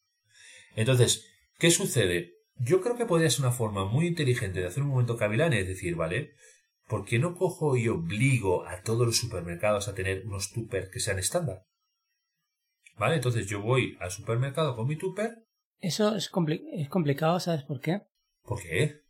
Entonces, 0.76 1.26
¿qué 1.60 1.70
sucede? 1.72 2.34
Yo 2.56 2.82
creo 2.82 2.96
que 2.96 3.06
podría 3.06 3.30
ser 3.30 3.42
una 3.46 3.52
forma 3.52 3.86
muy 3.86 4.08
inteligente 4.08 4.60
de 4.62 4.68
hacer 4.68 4.84
un 4.84 4.90
momento 4.90 5.18
cavilán, 5.18 5.54
es 5.54 5.68
decir, 5.68 5.96
¿vale? 5.96 6.32
¿Por 6.88 7.06
qué 7.06 7.20
no 7.20 7.36
cojo 7.36 7.76
y 7.78 7.88
obligo 7.88 8.66
a 8.68 8.82
todos 8.84 9.06
los 9.06 9.18
supermercados 9.18 9.88
a 9.88 9.96
tener 9.96 10.26
unos 10.26 10.52
tupper 10.52 10.90
que 10.90 11.00
sean 11.00 11.20
estándar? 11.20 11.66
¿Vale? 12.98 13.16
Entonces 13.16 13.48
yo 13.48 13.62
voy 13.62 13.98
al 14.00 14.12
supermercado 14.12 14.76
con 14.76 14.88
mi 14.88 14.96
tupper. 14.96 15.46
Eso 15.80 16.16
es, 16.16 16.32
compli- 16.32 16.64
es 16.74 16.90
complicado, 16.90 17.40
¿sabes 17.40 17.64
por 17.64 17.80
qué? 17.80 18.02
¿Por 18.44 18.62
qué? 18.62 19.02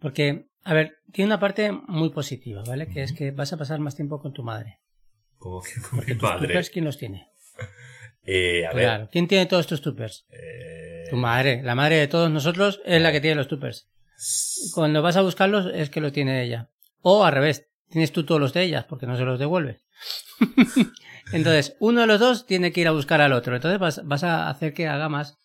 Porque, 0.00 0.46
a 0.64 0.74
ver, 0.74 0.96
tiene 1.12 1.26
una 1.28 1.40
parte 1.40 1.70
muy 1.72 2.10
positiva, 2.10 2.62
¿vale? 2.66 2.88
Que 2.88 3.02
es 3.02 3.12
que 3.12 3.30
vas 3.30 3.52
a 3.52 3.56
pasar 3.56 3.78
más 3.80 3.94
tiempo 3.94 4.20
con 4.20 4.32
tu 4.32 4.42
madre. 4.42 4.80
Como 5.38 5.62
que 5.62 5.74
con 5.80 5.90
Porque 5.98 6.14
mi 6.14 6.18
tus 6.20 6.28
madre. 6.28 6.48
tuppers, 6.48 6.70
¿quién 6.70 6.84
los 6.84 6.98
tiene? 6.98 7.28
Eh, 8.26 8.64
a 8.64 8.72
ver. 8.72 8.84
Claro. 8.84 9.08
¿Quién 9.12 9.28
tiene 9.28 9.44
todos 9.44 9.66
tus 9.66 9.82
tuppers? 9.82 10.24
eh, 10.30 11.04
Tu 11.10 11.16
madre. 11.16 11.62
La 11.62 11.74
madre 11.74 11.96
de 11.96 12.08
todos 12.08 12.30
nosotros 12.30 12.80
es 12.86 13.02
la 13.02 13.12
que 13.12 13.20
tiene 13.20 13.36
los 13.36 13.48
tuppers. 13.48 13.86
Cuando 14.72 15.02
vas 15.02 15.18
a 15.18 15.20
buscarlos 15.20 15.66
es 15.74 15.90
que 15.90 16.00
lo 16.00 16.10
tiene 16.10 16.42
ella. 16.42 16.70
O 17.02 17.26
al 17.26 17.34
revés, 17.34 17.66
tienes 17.90 18.12
tú 18.12 18.24
todos 18.24 18.40
los 18.40 18.54
de 18.54 18.62
ellas 18.62 18.86
porque 18.88 19.06
no 19.06 19.18
se 19.18 19.24
los 19.24 19.38
devuelves. 19.38 19.84
Entonces, 21.32 21.76
uno 21.80 22.00
de 22.00 22.06
los 22.06 22.18
dos 22.18 22.46
tiene 22.46 22.72
que 22.72 22.80
ir 22.80 22.88
a 22.88 22.92
buscar 22.92 23.20
al 23.20 23.34
otro. 23.34 23.54
Entonces 23.54 23.78
vas, 23.78 24.00
vas 24.06 24.24
a 24.24 24.48
hacer 24.48 24.72
que 24.72 24.88
haga 24.88 25.10
más 25.10 25.38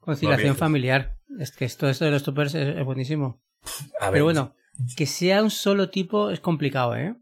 conciliación 0.00 0.56
familiar. 0.56 1.16
Es 1.38 1.52
que 1.52 1.64
esto, 1.64 1.88
esto 1.88 2.06
de 2.06 2.10
los 2.10 2.24
tuppers 2.24 2.54
es, 2.56 2.76
es 2.76 2.84
buenísimo. 2.84 3.40
a 4.00 4.06
ver, 4.06 4.12
Pero 4.14 4.24
bueno, 4.24 4.54
que 4.96 5.06
sea 5.06 5.42
un 5.44 5.50
solo 5.50 5.90
tipo 5.90 6.30
es 6.30 6.40
complicado, 6.40 6.96
¿eh? 6.96 7.14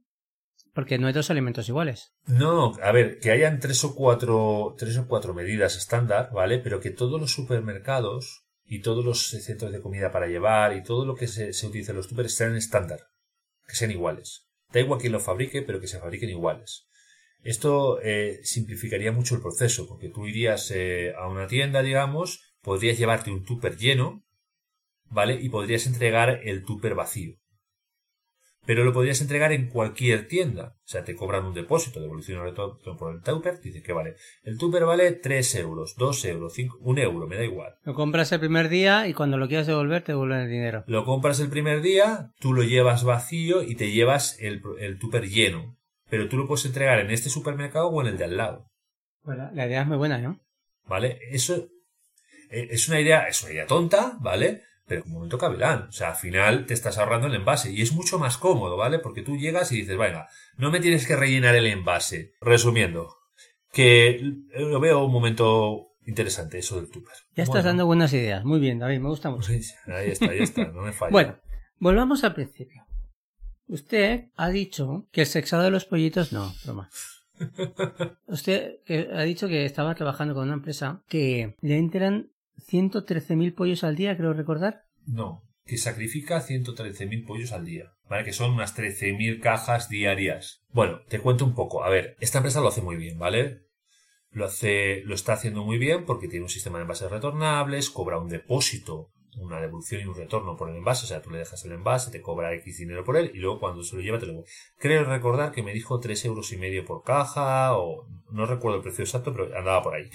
Porque 0.74 0.98
no 0.98 1.06
hay 1.06 1.12
dos 1.12 1.30
alimentos 1.30 1.68
iguales. 1.68 2.12
No, 2.26 2.74
a 2.82 2.92
ver, 2.92 3.18
que 3.20 3.30
hayan 3.30 3.60
tres 3.60 3.84
o 3.84 3.94
cuatro, 3.94 4.74
tres 4.76 4.98
o 4.98 5.06
cuatro 5.06 5.32
medidas 5.32 5.76
estándar, 5.76 6.30
¿vale? 6.32 6.58
Pero 6.58 6.80
que 6.80 6.90
todos 6.90 7.20
los 7.20 7.32
supermercados 7.32 8.44
y 8.66 8.80
todos 8.80 9.04
los 9.04 9.28
centros 9.28 9.72
de 9.72 9.80
comida 9.80 10.10
para 10.10 10.26
llevar 10.26 10.76
y 10.76 10.82
todo 10.82 11.04
lo 11.04 11.14
que 11.14 11.28
se, 11.28 11.52
se 11.52 11.66
utiliza 11.66 11.92
en 11.92 11.98
los 11.98 12.08
tuppers 12.08 12.34
sean 12.34 12.56
estándar, 12.56 13.00
que 13.66 13.76
sean 13.76 13.92
iguales. 13.92 14.48
Da 14.72 14.80
igual 14.80 15.00
quién 15.00 15.12
lo 15.12 15.20
fabrique, 15.20 15.62
pero 15.62 15.80
que 15.80 15.86
se 15.86 16.00
fabriquen 16.00 16.30
iguales. 16.30 16.88
Esto 17.44 18.00
eh, 18.02 18.40
simplificaría 18.42 19.12
mucho 19.12 19.34
el 19.34 19.42
proceso, 19.42 19.86
porque 19.86 20.08
tú 20.08 20.26
irías 20.26 20.70
eh, 20.70 21.12
a 21.16 21.28
una 21.28 21.46
tienda, 21.46 21.82
digamos, 21.82 22.56
podrías 22.62 22.98
llevarte 22.98 23.30
un 23.30 23.44
tupper 23.44 23.76
lleno, 23.76 24.24
¿vale? 25.10 25.38
Y 25.40 25.50
podrías 25.50 25.86
entregar 25.86 26.40
el 26.42 26.64
tupper 26.64 26.94
vacío. 26.94 27.36
Pero 28.66 28.84
lo 28.84 28.92
podrías 28.92 29.20
entregar 29.20 29.52
en 29.52 29.68
cualquier 29.68 30.26
tienda. 30.26 30.76
O 30.84 30.88
sea, 30.88 31.04
te 31.04 31.14
cobran 31.14 31.44
un 31.44 31.54
depósito, 31.54 32.00
devolución 32.00 32.40
por 32.98 33.14
el 33.14 33.22
tupper, 33.22 33.60
dice 33.60 33.82
que 33.82 33.92
vale. 33.92 34.16
El 34.42 34.56
tupper 34.56 34.84
vale 34.84 35.12
3 35.12 35.54
euros, 35.56 35.94
2 35.96 36.24
euros, 36.24 36.52
5, 36.54 36.78
1 36.80 37.00
euro, 37.02 37.26
me 37.26 37.36
da 37.36 37.44
igual. 37.44 37.76
Lo 37.84 37.94
compras 37.94 38.32
el 38.32 38.40
primer 38.40 38.68
día 38.68 39.06
y 39.06 39.14
cuando 39.14 39.36
lo 39.36 39.48
quieras 39.48 39.66
devolver 39.66 40.02
te 40.02 40.12
devuelven 40.12 40.40
el 40.40 40.50
dinero. 40.50 40.84
Lo 40.86 41.04
compras 41.04 41.40
el 41.40 41.48
primer 41.48 41.82
día, 41.82 42.30
tú 42.40 42.54
lo 42.54 42.62
llevas 42.62 43.04
vacío 43.04 43.62
y 43.62 43.74
te 43.74 43.90
llevas 43.90 44.38
el, 44.40 44.62
el 44.78 44.98
tupper 44.98 45.28
lleno. 45.28 45.76
Pero 46.08 46.28
tú 46.28 46.36
lo 46.36 46.46
puedes 46.46 46.64
entregar 46.64 47.00
en 47.00 47.10
este 47.10 47.28
supermercado 47.30 47.88
o 47.88 48.00
en 48.00 48.08
el 48.08 48.18
de 48.18 48.24
al 48.24 48.36
lado. 48.36 48.70
Bueno, 49.22 49.50
la 49.52 49.66
idea 49.66 49.82
es 49.82 49.86
muy 49.86 49.96
buena, 49.96 50.18
¿no? 50.18 50.40
¿Vale? 50.86 51.18
Eso 51.30 51.68
eh, 52.50 52.68
es 52.70 52.88
una 52.88 53.00
idea, 53.00 53.26
es 53.26 53.42
una 53.42 53.52
idea 53.52 53.66
tonta, 53.66 54.16
¿vale? 54.20 54.62
Pero 54.86 55.02
un 55.06 55.12
momento 55.12 55.38
cabelán. 55.38 55.86
O 55.88 55.92
sea, 55.92 56.10
al 56.10 56.16
final 56.16 56.66
te 56.66 56.74
estás 56.74 56.98
ahorrando 56.98 57.26
el 57.26 57.34
envase 57.34 57.72
y 57.72 57.80
es 57.82 57.92
mucho 57.92 58.18
más 58.18 58.36
cómodo, 58.36 58.76
¿vale? 58.76 58.98
Porque 58.98 59.22
tú 59.22 59.36
llegas 59.36 59.72
y 59.72 59.76
dices, 59.76 59.96
venga, 59.96 60.28
no 60.56 60.70
me 60.70 60.80
tienes 60.80 61.06
que 61.06 61.16
rellenar 61.16 61.54
el 61.54 61.66
envase. 61.66 62.34
Resumiendo, 62.40 63.16
que 63.72 64.20
lo 64.56 64.80
veo 64.80 65.04
un 65.04 65.12
momento 65.12 65.88
interesante 66.06 66.58
eso 66.58 66.76
del 66.76 66.90
tupper. 66.90 67.14
Ya 67.34 67.44
estás 67.44 67.56
Bueno, 67.56 67.66
dando 67.68 67.86
buenas 67.86 68.12
ideas. 68.12 68.44
Muy 68.44 68.60
bien, 68.60 68.78
David, 68.78 69.00
me 69.00 69.08
gusta 69.08 69.30
mucho. 69.30 69.48
pues 69.48 69.74
ahí 69.86 70.10
está, 70.10 70.30
ahí 70.30 70.40
está, 70.40 70.64
no 70.66 70.82
me 70.82 70.92
falla. 70.92 71.12
Bueno, 71.12 71.38
volvamos 71.78 72.22
al 72.24 72.34
principio. 72.34 72.84
Usted 73.66 74.26
ha 74.36 74.50
dicho 74.50 75.08
que 75.10 75.22
el 75.22 75.26
sexado 75.26 75.62
de 75.62 75.70
los 75.70 75.86
pollitos 75.86 76.32
no, 76.32 76.52
broma. 76.64 76.90
Usted 78.26 78.76
que 78.84 79.08
ha 79.12 79.22
dicho 79.22 79.48
que 79.48 79.64
estaba 79.64 79.94
trabajando 79.94 80.34
con 80.34 80.44
una 80.44 80.54
empresa 80.54 81.02
que 81.08 81.56
le 81.62 81.78
entran 81.78 82.30
113.000 82.66 83.54
pollos 83.54 83.84
al 83.84 83.96
día, 83.96 84.16
creo 84.16 84.32
recordar. 84.32 84.82
No, 85.06 85.42
que 85.64 85.78
sacrifica 85.78 86.44
113.000 86.44 87.26
pollos 87.26 87.52
al 87.52 87.64
día, 87.64 87.92
¿vale? 88.08 88.24
Que 88.24 88.32
son 88.32 88.52
unas 88.52 88.76
13.000 88.76 89.40
cajas 89.40 89.88
diarias. 89.88 90.62
Bueno, 90.70 91.00
te 91.08 91.20
cuento 91.20 91.44
un 91.44 91.54
poco. 91.54 91.84
A 91.84 91.90
ver, 91.90 92.16
esta 92.20 92.38
empresa 92.38 92.60
lo 92.60 92.68
hace 92.68 92.82
muy 92.82 92.96
bien, 92.96 93.18
¿vale? 93.18 93.62
Lo 94.30 94.46
hace, 94.46 95.02
lo 95.04 95.14
está 95.14 95.34
haciendo 95.34 95.64
muy 95.64 95.78
bien 95.78 96.04
porque 96.04 96.28
tiene 96.28 96.44
un 96.44 96.50
sistema 96.50 96.78
de 96.78 96.82
envases 96.82 97.10
retornables, 97.10 97.90
cobra 97.90 98.18
un 98.18 98.28
depósito, 98.28 99.12
una 99.36 99.60
devolución 99.60 100.02
y 100.02 100.04
un 100.04 100.14
retorno 100.14 100.56
por 100.56 100.70
el 100.70 100.76
envase, 100.76 101.04
o 101.04 101.08
sea, 101.08 101.22
tú 101.22 101.30
le 101.30 101.38
dejas 101.38 101.64
el 101.64 101.72
envase, 101.72 102.10
te 102.10 102.20
cobra 102.20 102.54
X 102.54 102.78
dinero 102.78 103.04
por 103.04 103.16
él 103.16 103.30
y 103.34 103.38
luego 103.38 103.60
cuando 103.60 103.82
se 103.82 103.96
lo 103.96 104.02
lleva 104.02 104.18
te 104.18 104.26
lo 104.26 104.44
Creo 104.78 105.04
recordar 105.04 105.52
que 105.52 105.62
me 105.62 105.72
dijo 105.72 106.00
3 106.00 106.24
euros 106.26 106.52
y 106.52 106.56
medio 106.56 106.84
por 106.84 107.02
caja 107.02 107.76
o 107.76 108.08
no 108.30 108.46
recuerdo 108.46 108.78
el 108.78 108.82
precio 108.82 109.04
exacto, 109.04 109.32
pero 109.32 109.56
andaba 109.56 109.82
por 109.82 109.94
ahí. 109.94 110.10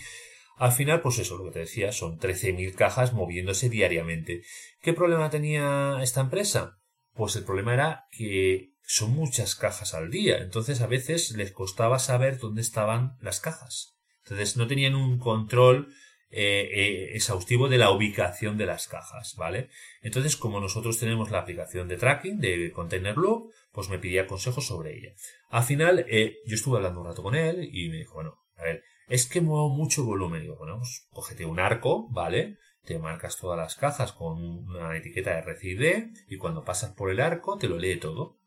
Al 0.60 0.74
final, 0.74 1.00
pues 1.00 1.18
eso, 1.20 1.38
lo 1.38 1.46
que 1.46 1.52
te 1.52 1.60
decía, 1.60 1.94
son 1.94 2.20
13.000 2.20 2.76
cajas 2.76 3.14
moviéndose 3.14 3.70
diariamente. 3.70 4.42
¿Qué 4.82 4.92
problema 4.92 5.30
tenía 5.30 6.00
esta 6.02 6.20
empresa? 6.20 6.78
Pues 7.14 7.38
el 7.38 7.46
problema 7.46 7.74
era 7.74 8.08
que 8.12 8.74
son 8.82 9.12
muchas 9.12 9.56
cajas 9.56 9.94
al 9.94 10.12
día, 10.12 10.40
entonces 10.40 10.82
a 10.82 10.88
veces 10.88 11.32
les 11.32 11.54
costaba 11.54 11.98
saber 11.98 12.40
dónde 12.40 12.60
estaban 12.60 13.16
las 13.22 13.40
cajas. 13.40 13.98
Entonces 14.24 14.58
no 14.58 14.68
tenían 14.68 14.96
un 14.96 15.18
control 15.18 15.94
eh, 16.30 16.70
eh, 16.74 17.16
exhaustivo 17.16 17.70
de 17.70 17.78
la 17.78 17.92
ubicación 17.92 18.58
de 18.58 18.66
las 18.66 18.90
cajas, 18.90 19.36
¿vale? 19.38 19.70
Entonces, 20.02 20.36
como 20.36 20.60
nosotros 20.60 21.00
tenemos 21.00 21.32
la 21.32 21.40
aplicación 21.40 21.88
de 21.88 21.96
tracking 21.96 22.40
de 22.40 22.72
Container 22.72 23.16
Loop, 23.16 23.54
pues 23.72 23.88
me 23.88 23.98
pedía 23.98 24.28
consejos 24.28 24.68
sobre 24.68 24.98
ella. 24.98 25.14
Al 25.50 25.64
final, 25.64 26.06
eh, 26.10 26.36
yo 26.46 26.56
estuve 26.56 26.78
hablando 26.78 27.00
un 27.00 27.08
rato 27.08 27.24
con 27.24 27.36
él 27.36 27.70
y 27.72 27.88
me 27.88 27.98
dijo, 27.98 28.16
bueno, 28.16 28.38
a 28.58 28.64
ver, 28.64 28.84
es 29.10 29.26
que 29.28 29.42
muevo 29.42 29.70
mucho 29.70 30.06
volumen. 30.06 30.44
Digo, 30.44 30.56
bueno, 30.56 30.78
pues 30.78 31.08
cógete 31.10 31.46
un 31.46 31.60
arco, 31.60 32.08
¿vale? 32.10 32.58
Te 32.86 32.98
marcas 33.00 33.38
todas 33.38 33.58
las 33.58 33.76
cajas 33.76 34.14
con 34.14 34.42
una 34.42 34.96
etiqueta 34.96 35.32
de 35.32 35.42
RCID 35.42 36.16
y 36.30 36.38
cuando 36.38 36.64
pasas 36.64 36.94
por 36.94 37.10
el 37.10 37.20
arco 37.20 37.58
te 37.58 37.68
lo 37.68 37.78
lee 37.78 37.98
todo, 37.98 38.40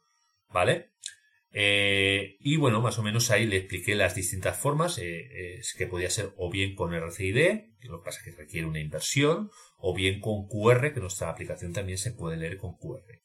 ¿vale? 0.51 0.93
Eh, 1.55 2.37
y 2.41 2.57
bueno, 2.57 2.81
más 2.81 2.99
o 2.99 3.03
menos 3.03 3.31
ahí 3.31 3.47
le 3.47 3.59
expliqué 3.59 3.95
las 3.95 4.15
distintas 4.15 4.57
formas, 4.57 4.97
eh, 4.99 5.59
es 5.59 5.75
que 5.75 5.87
podía 5.87 6.09
ser 6.09 6.33
o 6.37 6.51
bien 6.51 6.75
con 6.75 6.95
RCID, 6.95 7.35
que 7.79 7.89
lo 7.89 8.01
que 8.01 8.05
pasa 8.07 8.21
es 8.21 8.25
que 8.25 8.43
requiere 8.43 8.67
una 8.67 8.81
inversión, 8.81 9.51
o 9.77 9.95
bien 9.95 10.21
con 10.21 10.49
QR, 10.49 10.95
que 10.95 11.01
nuestra 11.01 11.29
aplicación 11.29 11.73
también 11.73 11.99
se 11.99 12.13
puede 12.13 12.39
leer 12.39 12.57
con 12.57 12.77
QR. 12.79 13.22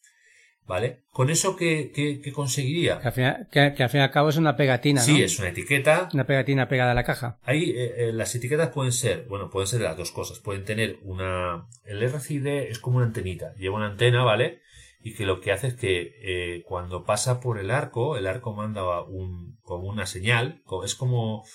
¿Vale? 0.67 1.03
¿Con 1.11 1.29
eso 1.29 1.55
qué, 1.55 1.91
qué, 1.93 2.31
conseguiría? 2.33 2.99
Que 2.99 3.07
al, 3.07 3.13
fin, 3.13 3.47
que, 3.49 3.83
al 3.83 3.89
fin 3.89 4.01
y 4.01 4.03
al 4.03 4.11
cabo 4.11 4.29
es 4.29 4.35
una 4.35 4.57
pegatina, 4.57 5.01
Sí, 5.01 5.23
es 5.23 5.39
una 5.39 5.49
etiqueta. 5.49 6.09
Una 6.13 6.25
pegatina 6.25 6.67
pegada 6.67 6.91
a 6.91 6.95
la 6.95 7.05
caja. 7.05 7.39
Ahí 7.43 7.73
eh, 7.75 8.11
las 8.13 8.35
etiquetas 8.35 8.69
pueden 8.69 8.91
ser, 8.91 9.25
bueno, 9.29 9.49
pueden 9.49 9.67
ser 9.67 9.81
las 9.81 9.95
dos 9.95 10.11
cosas. 10.11 10.39
Pueden 10.39 10.65
tener 10.65 10.99
una... 11.03 11.67
El 11.85 12.03
RCID 12.03 12.47
es 12.47 12.79
como 12.79 12.97
una 12.97 13.05
antenita. 13.05 13.53
Lleva 13.55 13.77
una 13.77 13.87
antena, 13.87 14.23
¿vale? 14.23 14.59
y 15.07 15.13
que 15.13 15.25
lo 15.25 15.39
que 15.39 15.51
hace 15.51 15.67
es 15.67 15.75
que 15.75 16.15
eh, 16.21 16.63
cuando 16.63 17.05
pasa 17.05 17.39
por 17.39 17.59
el 17.59 17.71
arco, 17.71 18.17
el 18.17 18.27
arco 18.27 18.53
manda 18.53 19.03
un, 19.03 19.57
como 19.61 19.87
una 19.87 20.05
señal, 20.05 20.63
es 20.83 20.95
como, 20.95 21.45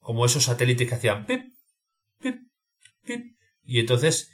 como 0.00 0.26
esos 0.26 0.44
satélites 0.44 0.88
que 0.88 0.94
hacían 0.94 1.24
pip, 1.24 1.42
pip, 2.20 2.36
pip, 3.04 3.36
y 3.64 3.80
entonces 3.80 4.30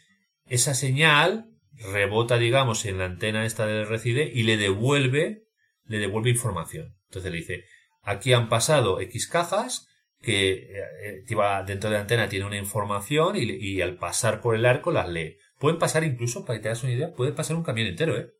esa 0.46 0.74
señal 0.74 1.53
rebota, 1.78 2.38
digamos, 2.38 2.84
en 2.84 2.98
la 2.98 3.06
antena 3.06 3.44
esta 3.44 3.66
del 3.66 3.86
RCD 3.86 4.32
y 4.32 4.44
le 4.44 4.56
devuelve, 4.56 5.46
le 5.84 5.98
devuelve 5.98 6.30
información. 6.30 6.96
Entonces 7.06 7.30
le 7.30 7.38
dice, 7.38 7.64
aquí 8.02 8.32
han 8.32 8.48
pasado 8.48 9.00
X 9.00 9.26
cajas, 9.26 9.88
que 10.24 10.52
eh, 10.52 11.24
eh, 11.28 11.64
dentro 11.66 11.90
de 11.90 11.96
la 11.96 12.00
antena 12.00 12.28
tiene 12.28 12.46
una 12.46 12.56
información 12.56 13.36
y, 13.36 13.80
al 13.82 13.96
pasar 13.98 14.40
por 14.40 14.54
el 14.54 14.64
arco 14.64 14.90
las 14.90 15.08
lee. 15.08 15.36
Pueden 15.58 15.78
pasar 15.78 16.02
incluso, 16.02 16.44
para 16.44 16.58
que 16.58 16.62
te 16.62 16.68
das 16.70 16.82
una 16.82 16.92
idea, 16.92 17.12
puede 17.12 17.32
pasar 17.32 17.56
un 17.56 17.62
camión 17.62 17.86
entero, 17.86 18.16
¿eh? 18.18 18.32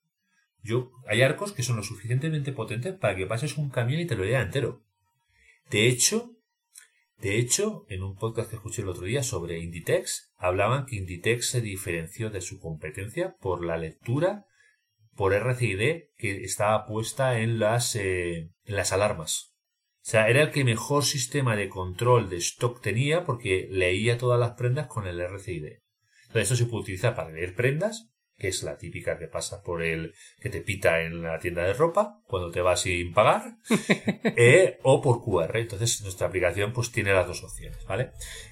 Yo, 0.63 0.93
hay 1.07 1.21
arcos 1.21 1.53
que 1.53 1.63
son 1.63 1.77
lo 1.77 1.83
suficientemente 1.83 2.53
potentes 2.53 2.95
para 2.95 3.15
que 3.15 3.27
pases 3.27 3.59
un 3.59 3.69
camión 3.69 4.01
y 4.01 4.07
te 4.07 4.17
lo 4.17 4.25
lea 4.25 4.41
entero. 4.41 4.83
De 5.71 5.87
hecho, 5.87 6.33
de 7.19 7.39
hecho, 7.39 7.87
en 7.89 8.03
un 8.03 8.17
podcast 8.17 8.51
que 8.51 8.57
escuché 8.57 8.83
el 8.83 8.89
otro 8.89 9.05
día 9.05 9.23
sobre 9.23 9.59
Inditex, 9.61 10.33
hablaban 10.37 10.87
que 10.87 10.97
Inditex 10.97 11.49
se 11.49 11.61
diferenció 11.61 12.31
de 12.31 12.41
su 12.41 12.61
competencia 12.61 13.37
por 13.41 13.65
la 13.65 13.77
lectura 13.77 14.47
por 15.15 15.33
RCID 15.33 16.09
que 16.17 16.45
estaba 16.45 16.87
puesta 16.87 17.39
en 17.41 17.59
las, 17.59 17.95
eh, 17.97 18.51
en 18.65 18.77
las 18.77 18.93
alarmas. 18.93 19.55
O 20.05 20.07
sea, 20.07 20.29
era 20.29 20.43
el 20.43 20.51
que 20.51 20.65
mejor 20.65 21.05
sistema 21.05 21.57
de 21.57 21.69
control 21.69 22.29
de 22.29 22.37
stock 22.37 22.83
tenía 22.83 23.25
porque 23.25 23.69
leía 23.71 24.19
todas 24.19 24.39
las 24.39 24.53
prendas 24.53 24.87
con 24.87 25.07
el 25.07 25.21
RCID. 25.21 25.65
Entonces, 26.27 26.51
eso 26.51 26.57
se 26.57 26.67
puede 26.67 26.83
utilizar 26.83 27.15
para 27.15 27.31
leer 27.31 27.55
prendas, 27.55 28.11
que 28.39 28.49
es 28.49 28.63
la 28.63 28.77
típica 28.77 29.19
que 29.19 29.29
pasa 29.29 29.63
por 29.63 29.83
el 29.83 30.15
que 30.41 30.51
te 30.51 30.61
pita 30.61 31.03
en 31.03 31.23
la 31.23 31.39
tienda 31.39 31.63
de 31.63 31.73
ropa 31.73 32.21
cuando 32.27 32.51
te 32.51 32.61
vas 32.61 32.83
sin 32.83 33.13
pagar, 33.13 33.57
eh, 34.37 34.79
o 34.83 35.01
por 35.01 35.23
QR. 35.23 35.57
Entonces 35.57 36.03
nuestra 36.03 36.27
aplicación 36.27 36.73
pues 36.73 36.91
tiene 36.91 37.13
las 37.13 37.27
dos 37.27 37.45
opciones, 37.45 37.85
¿vale? 37.87 38.11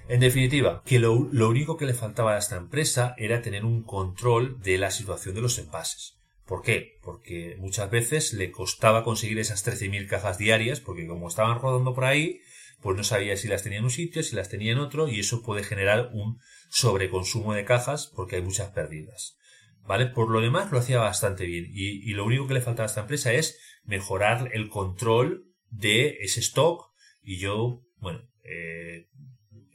En 0.09 0.21
definitiva, 0.21 0.83
que 0.85 0.99
lo, 0.99 1.29
lo 1.33 1.49
único 1.49 1.77
que 1.77 1.87
le 1.87 1.95
faltaba 1.95 2.35
a 2.35 2.39
esta 2.39 2.57
empresa 2.57 3.15
era 3.19 3.43
tener 3.43 3.65
un 3.65 3.83
control 3.83 4.61
de 4.61 4.79
la 4.79 4.91
situación 4.91 5.35
de 5.35 5.43
los 5.43 5.59
envases. 5.59 6.19
¿Por 6.47 6.63
qué? 6.63 6.99
Porque 7.03 7.57
muchas 7.59 7.91
veces 7.91 8.33
le 8.33 8.51
costaba 8.51 9.05
conseguir 9.05 9.39
esas 9.39 9.67
13.000 9.67 10.09
cajas 10.09 10.39
diarias, 10.39 10.81
porque 10.81 11.07
como 11.07 11.29
estaban 11.29 11.61
rodando 11.61 11.95
por 11.95 12.05
ahí, 12.05 12.41
pues 12.81 12.97
no 12.97 13.05
sabía 13.05 13.37
si 13.37 13.49
las 13.49 13.63
tenía 13.63 13.79
en 13.79 13.85
un 13.85 13.91
sitio, 13.91 14.23
si 14.23 14.37
las 14.37 14.49
tenía 14.49 14.73
en 14.73 14.79
otro, 14.79 15.09
y 15.09 15.21
eso 15.21 15.43
puede 15.43 15.63
generar 15.63 16.11
un 16.13 16.41
sobreconsumo 16.69 17.55
de 17.55 17.65
cajas 17.65 18.11
porque 18.15 18.37
hay 18.37 18.43
muchas 18.43 18.71
pérdidas. 18.71 19.37
¿Vale? 19.85 20.07
Por 20.07 20.31
lo 20.31 20.41
demás 20.41 20.71
lo 20.71 20.79
hacía 20.79 20.99
bastante 20.99 21.47
bien 21.47 21.67
y, 21.69 22.13
lo 22.13 22.25
único 22.25 22.47
que 22.47 22.55
le 22.55 22.61
faltaba 22.61 22.85
a 22.85 22.89
esta 22.89 23.01
empresa 23.01 23.33
es 23.33 23.59
mejorar 23.85 24.51
el 24.53 24.69
control 24.69 25.47
de 25.71 26.19
ese 26.21 26.41
stock 26.41 26.93
y 27.21 27.39
yo, 27.39 27.83
bueno, 27.97 28.21
eh, 28.45 29.09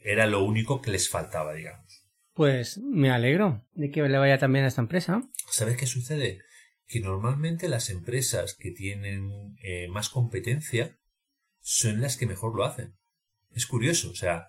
era 0.02 0.26
lo 0.26 0.44
único 0.44 0.80
que 0.80 0.90
les 0.90 1.08
faltaba, 1.08 1.54
digamos. 1.54 2.04
Pues 2.34 2.78
me 2.78 3.10
alegro 3.10 3.66
de 3.72 3.90
que 3.90 4.02
le 4.02 4.18
vaya 4.18 4.38
también 4.38 4.64
a 4.64 4.68
esta 4.68 4.80
empresa. 4.80 5.22
¿Sabes 5.50 5.76
qué 5.76 5.86
sucede? 5.86 6.40
Que 6.86 7.00
normalmente 7.00 7.68
las 7.68 7.90
empresas 7.90 8.54
que 8.54 8.70
tienen 8.70 9.56
eh, 9.62 9.88
más 9.88 10.08
competencia 10.08 10.98
son 11.60 12.00
las 12.00 12.16
que 12.16 12.26
mejor 12.26 12.54
lo 12.54 12.64
hacen. 12.64 12.96
Es 13.50 13.66
curioso, 13.66 14.10
o 14.10 14.14
sea, 14.14 14.48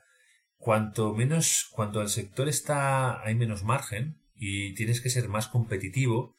cuanto 0.55 1.13
menos, 1.15 1.67
cuando 1.71 2.01
el 2.01 2.09
sector 2.09 2.47
está, 2.47 3.23
hay 3.25 3.33
menos 3.33 3.63
margen, 3.63 4.18
y 4.39 4.73
tienes 4.73 5.01
que 5.01 5.09
ser 5.09 5.27
más 5.27 5.47
competitivo, 5.47 6.35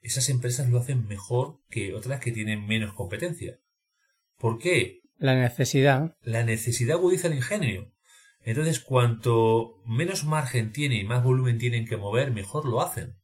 esas 0.00 0.30
empresas 0.30 0.70
lo 0.70 0.78
hacen 0.78 1.06
mejor 1.06 1.60
que 1.68 1.92
otras 1.94 2.20
que 2.20 2.32
tienen 2.32 2.66
menos 2.66 2.94
competencia. 2.94 3.58
¿Por 4.38 4.58
qué? 4.58 5.02
La 5.18 5.34
necesidad. 5.34 6.16
La 6.22 6.44
necesidad 6.44 6.96
agudiza 6.96 7.26
el 7.26 7.34
ingenio. 7.34 7.92
Entonces, 8.42 8.80
cuanto 8.80 9.82
menos 9.84 10.24
margen 10.24 10.72
tiene 10.72 10.94
y 10.94 11.04
más 11.04 11.22
volumen 11.22 11.58
tienen 11.58 11.86
que 11.86 11.98
mover, 11.98 12.30
mejor 12.30 12.64
lo 12.64 12.80
hacen. 12.80 13.18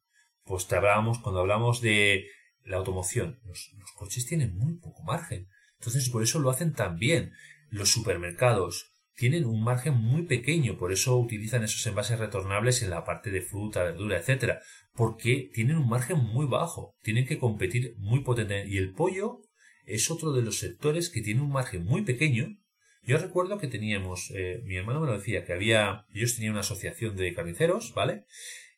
Pues 0.45 0.67
te 0.67 0.77
hablábamos, 0.77 1.21
cuando 1.21 1.41
hablamos 1.41 1.81
de 1.81 2.27
la 2.65 2.77
automoción, 2.77 3.41
los, 3.45 3.73
los 3.79 3.93
coches 3.93 4.27
tienen 4.27 4.57
muy 4.57 4.75
poco 4.75 5.03
margen. 5.05 5.49
Entonces, 5.79 6.11
por 6.11 6.23
eso 6.23 6.41
lo 6.41 6.51
hacen 6.51 6.75
tan 6.75 6.99
bien. 6.99 7.33
Los 7.71 7.91
supermercados, 7.91 8.93
tienen 9.17 9.47
un 9.47 9.65
margen 9.65 9.95
muy 9.95 10.23
pequeño, 10.23 10.77
por 10.77 10.93
eso 10.93 11.17
utilizan 11.17 11.65
esos 11.65 11.85
envases 11.87 12.19
retornables 12.19 12.83
en 12.83 12.91
la 12.91 13.05
parte 13.05 13.31
de 13.31 13.41
fruta, 13.41 13.83
verdura, 13.83 14.19
etcétera, 14.19 14.61
porque 14.95 15.51
tienen 15.55 15.79
un 15.79 15.89
margen 15.89 16.19
muy 16.19 16.47
bajo, 16.47 16.95
tienen 17.03 17.27
que 17.27 17.39
competir 17.39 17.95
muy 17.97 18.21
potente 18.21 18.67
y 18.69 18.77
el 18.77 18.93
pollo 18.93 19.41
es 19.87 20.11
otro 20.11 20.33
de 20.33 20.43
los 20.43 20.59
sectores 20.59 21.09
que 21.09 21.23
tiene 21.23 21.41
un 21.41 21.51
margen 21.51 21.85
muy 21.85 22.03
pequeño. 22.03 22.59
Yo 23.05 23.19
recuerdo 23.19 23.59
que 23.59 23.69
teníamos, 23.69 24.33
eh, 24.35 24.61
mi 24.65 24.77
hermano 24.77 25.01
me 25.01 25.07
lo 25.07 25.17
decía, 25.17 25.45
que 25.45 25.53
había, 25.53 26.05
ellos 26.13 26.35
tenían 26.35 26.53
una 26.53 26.61
asociación 26.61 27.17
de 27.17 27.33
carniceros, 27.33 27.95
¿vale? 27.95 28.25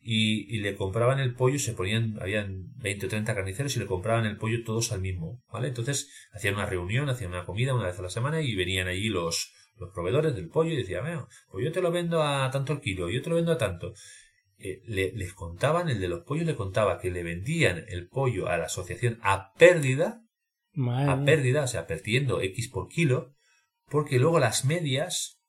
Y, 0.00 0.54
y, 0.54 0.60
le 0.60 0.76
compraban 0.76 1.18
el 1.18 1.34
pollo, 1.34 1.58
se 1.58 1.72
ponían, 1.72 2.18
habían 2.20 2.72
20 2.76 3.06
o 3.06 3.08
30 3.08 3.34
carniceros 3.34 3.74
y 3.76 3.80
le 3.80 3.86
compraban 3.86 4.26
el 4.26 4.36
pollo 4.36 4.62
todos 4.64 4.92
al 4.92 5.00
mismo, 5.00 5.42
¿vale? 5.50 5.68
Entonces 5.68 6.08
hacían 6.30 6.54
una 6.54 6.66
reunión, 6.66 7.08
hacían 7.08 7.32
una 7.32 7.44
comida 7.44 7.74
una 7.74 7.86
vez 7.86 7.98
a 7.98 8.02
la 8.02 8.10
semana 8.10 8.40
y 8.40 8.54
venían 8.54 8.86
allí 8.86 9.08
los, 9.08 9.52
los 9.78 9.90
proveedores 9.92 10.34
del 10.34 10.48
pollo 10.48 10.72
y 10.72 10.76
decía, 10.76 11.00
bueno, 11.00 11.28
pues 11.50 11.64
yo 11.64 11.72
te 11.72 11.80
lo 11.80 11.90
vendo 11.90 12.22
a 12.22 12.50
tanto 12.50 12.72
el 12.72 12.80
kilo, 12.80 13.08
yo 13.08 13.22
te 13.22 13.30
lo 13.30 13.36
vendo 13.36 13.52
a 13.52 13.58
tanto. 13.58 13.92
Eh, 14.58 14.82
les 14.86 15.32
contaban, 15.34 15.88
el 15.88 16.00
de 16.00 16.08
los 16.08 16.24
pollos 16.24 16.46
le 16.46 16.56
contaba 16.56 16.98
que 16.98 17.10
le 17.10 17.22
vendían 17.22 17.84
el 17.88 18.08
pollo 18.08 18.48
a 18.48 18.56
la 18.56 18.64
asociación 18.64 19.18
a 19.22 19.52
pérdida, 19.54 20.24
a 20.76 21.22
pérdida, 21.24 21.64
o 21.64 21.68
sea, 21.68 21.86
perdiendo 21.86 22.40
X 22.40 22.68
por 22.68 22.88
kilo, 22.88 23.34
porque 23.88 24.18
luego 24.18 24.38
las 24.38 24.64
medias 24.64 25.40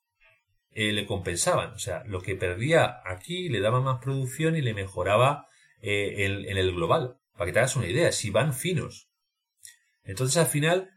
eh, 0.72 0.92
le 0.92 1.06
compensaban. 1.06 1.72
O 1.74 1.80
sea, 1.80 2.04
lo 2.06 2.22
que 2.22 2.36
perdía 2.36 3.02
aquí 3.06 3.50
le 3.50 3.60
daba 3.60 3.82
más 3.82 4.00
producción 4.00 4.56
y 4.56 4.62
le 4.62 4.74
mejoraba 4.74 5.48
eh, 5.82 6.26
en 6.26 6.58
el 6.58 6.74
global. 6.74 7.18
Para 7.34 7.48
que 7.48 7.54
te 7.54 7.60
hagas 7.60 7.76
una 7.76 7.88
idea, 7.88 8.12
si 8.12 8.30
van 8.30 8.54
finos. 8.54 9.10
Entonces 10.04 10.38
al 10.38 10.48
final, 10.48 10.90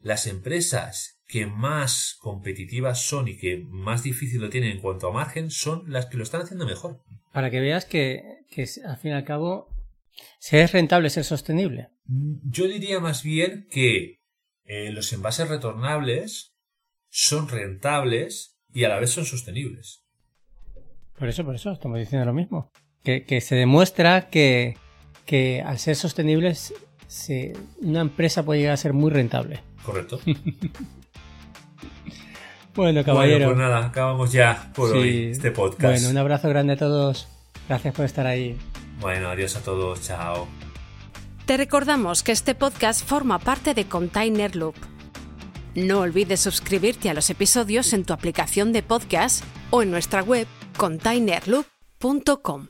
las 0.00 0.26
empresas 0.26 1.20
que 1.26 1.46
más 1.46 2.16
competitivas 2.18 3.02
son 3.02 3.28
y 3.28 3.36
que 3.36 3.64
más 3.68 4.02
difícil 4.02 4.40
lo 4.40 4.50
tienen 4.50 4.72
en 4.72 4.80
cuanto 4.80 5.08
a 5.08 5.12
margen 5.12 5.50
son 5.50 5.84
las 5.86 6.06
que 6.06 6.16
lo 6.16 6.24
están 6.24 6.42
haciendo 6.42 6.66
mejor. 6.66 7.02
Para 7.32 7.50
que 7.50 7.60
veas 7.60 7.84
que, 7.84 8.40
al 8.84 8.96
fin 8.96 9.12
y 9.12 9.14
al 9.14 9.24
cabo 9.24 9.68
si 10.38 10.56
es 10.56 10.72
rentable 10.72 11.08
ser 11.08 11.24
sostenible. 11.24 11.88
Mm, 12.06 12.34
yo 12.50 12.66
diría 12.66 13.00
más 13.00 13.22
bien 13.22 13.68
que 13.70 14.20
eh, 14.64 14.90
los 14.90 15.12
envases 15.12 15.48
retornables 15.48 16.54
son 17.08 17.48
rentables 17.48 18.58
y 18.72 18.84
a 18.84 18.88
la 18.88 18.98
vez 18.98 19.10
son 19.10 19.24
sostenibles. 19.24 20.04
Por 21.18 21.28
eso, 21.28 21.44
por 21.44 21.54
eso, 21.54 21.72
estamos 21.72 21.98
diciendo 21.98 22.24
lo 22.24 22.32
mismo. 22.32 22.70
Que, 23.04 23.40
se 23.40 23.54
demuestra 23.54 24.28
que, 24.28 24.76
que 25.26 25.62
al 25.62 25.78
ser 25.78 25.96
sostenibles 25.96 26.74
una 27.80 28.02
empresa 28.02 28.44
puede 28.44 28.60
llegar 28.60 28.74
a 28.74 28.76
ser 28.76 28.92
muy 28.92 29.10
rentable. 29.10 29.60
Correcto. 29.84 30.20
Bueno, 32.74 33.04
caballero. 33.04 33.46
Bueno, 33.46 33.54
pues 33.54 33.58
nada, 33.58 33.86
acabamos 33.86 34.32
ya 34.32 34.70
por 34.74 34.92
hoy 34.92 35.30
este 35.32 35.50
podcast. 35.50 35.82
Bueno, 35.82 36.10
un 36.10 36.18
abrazo 36.18 36.48
grande 36.48 36.74
a 36.74 36.76
todos. 36.76 37.26
Gracias 37.68 37.94
por 37.94 38.04
estar 38.04 38.26
ahí. 38.26 38.56
Bueno, 39.00 39.28
adiós 39.28 39.56
a 39.56 39.60
todos. 39.60 40.02
Chao. 40.02 40.46
Te 41.46 41.56
recordamos 41.56 42.22
que 42.22 42.32
este 42.32 42.54
podcast 42.54 43.04
forma 43.04 43.38
parte 43.38 43.74
de 43.74 43.86
Container 43.86 44.54
Loop. 44.54 44.76
No 45.74 46.00
olvides 46.00 46.40
suscribirte 46.40 47.10
a 47.10 47.14
los 47.14 47.28
episodios 47.30 47.92
en 47.92 48.04
tu 48.04 48.12
aplicación 48.12 48.72
de 48.72 48.82
podcast 48.82 49.44
o 49.70 49.82
en 49.82 49.90
nuestra 49.90 50.22
web 50.22 50.46
containerloop.com. 50.76 52.68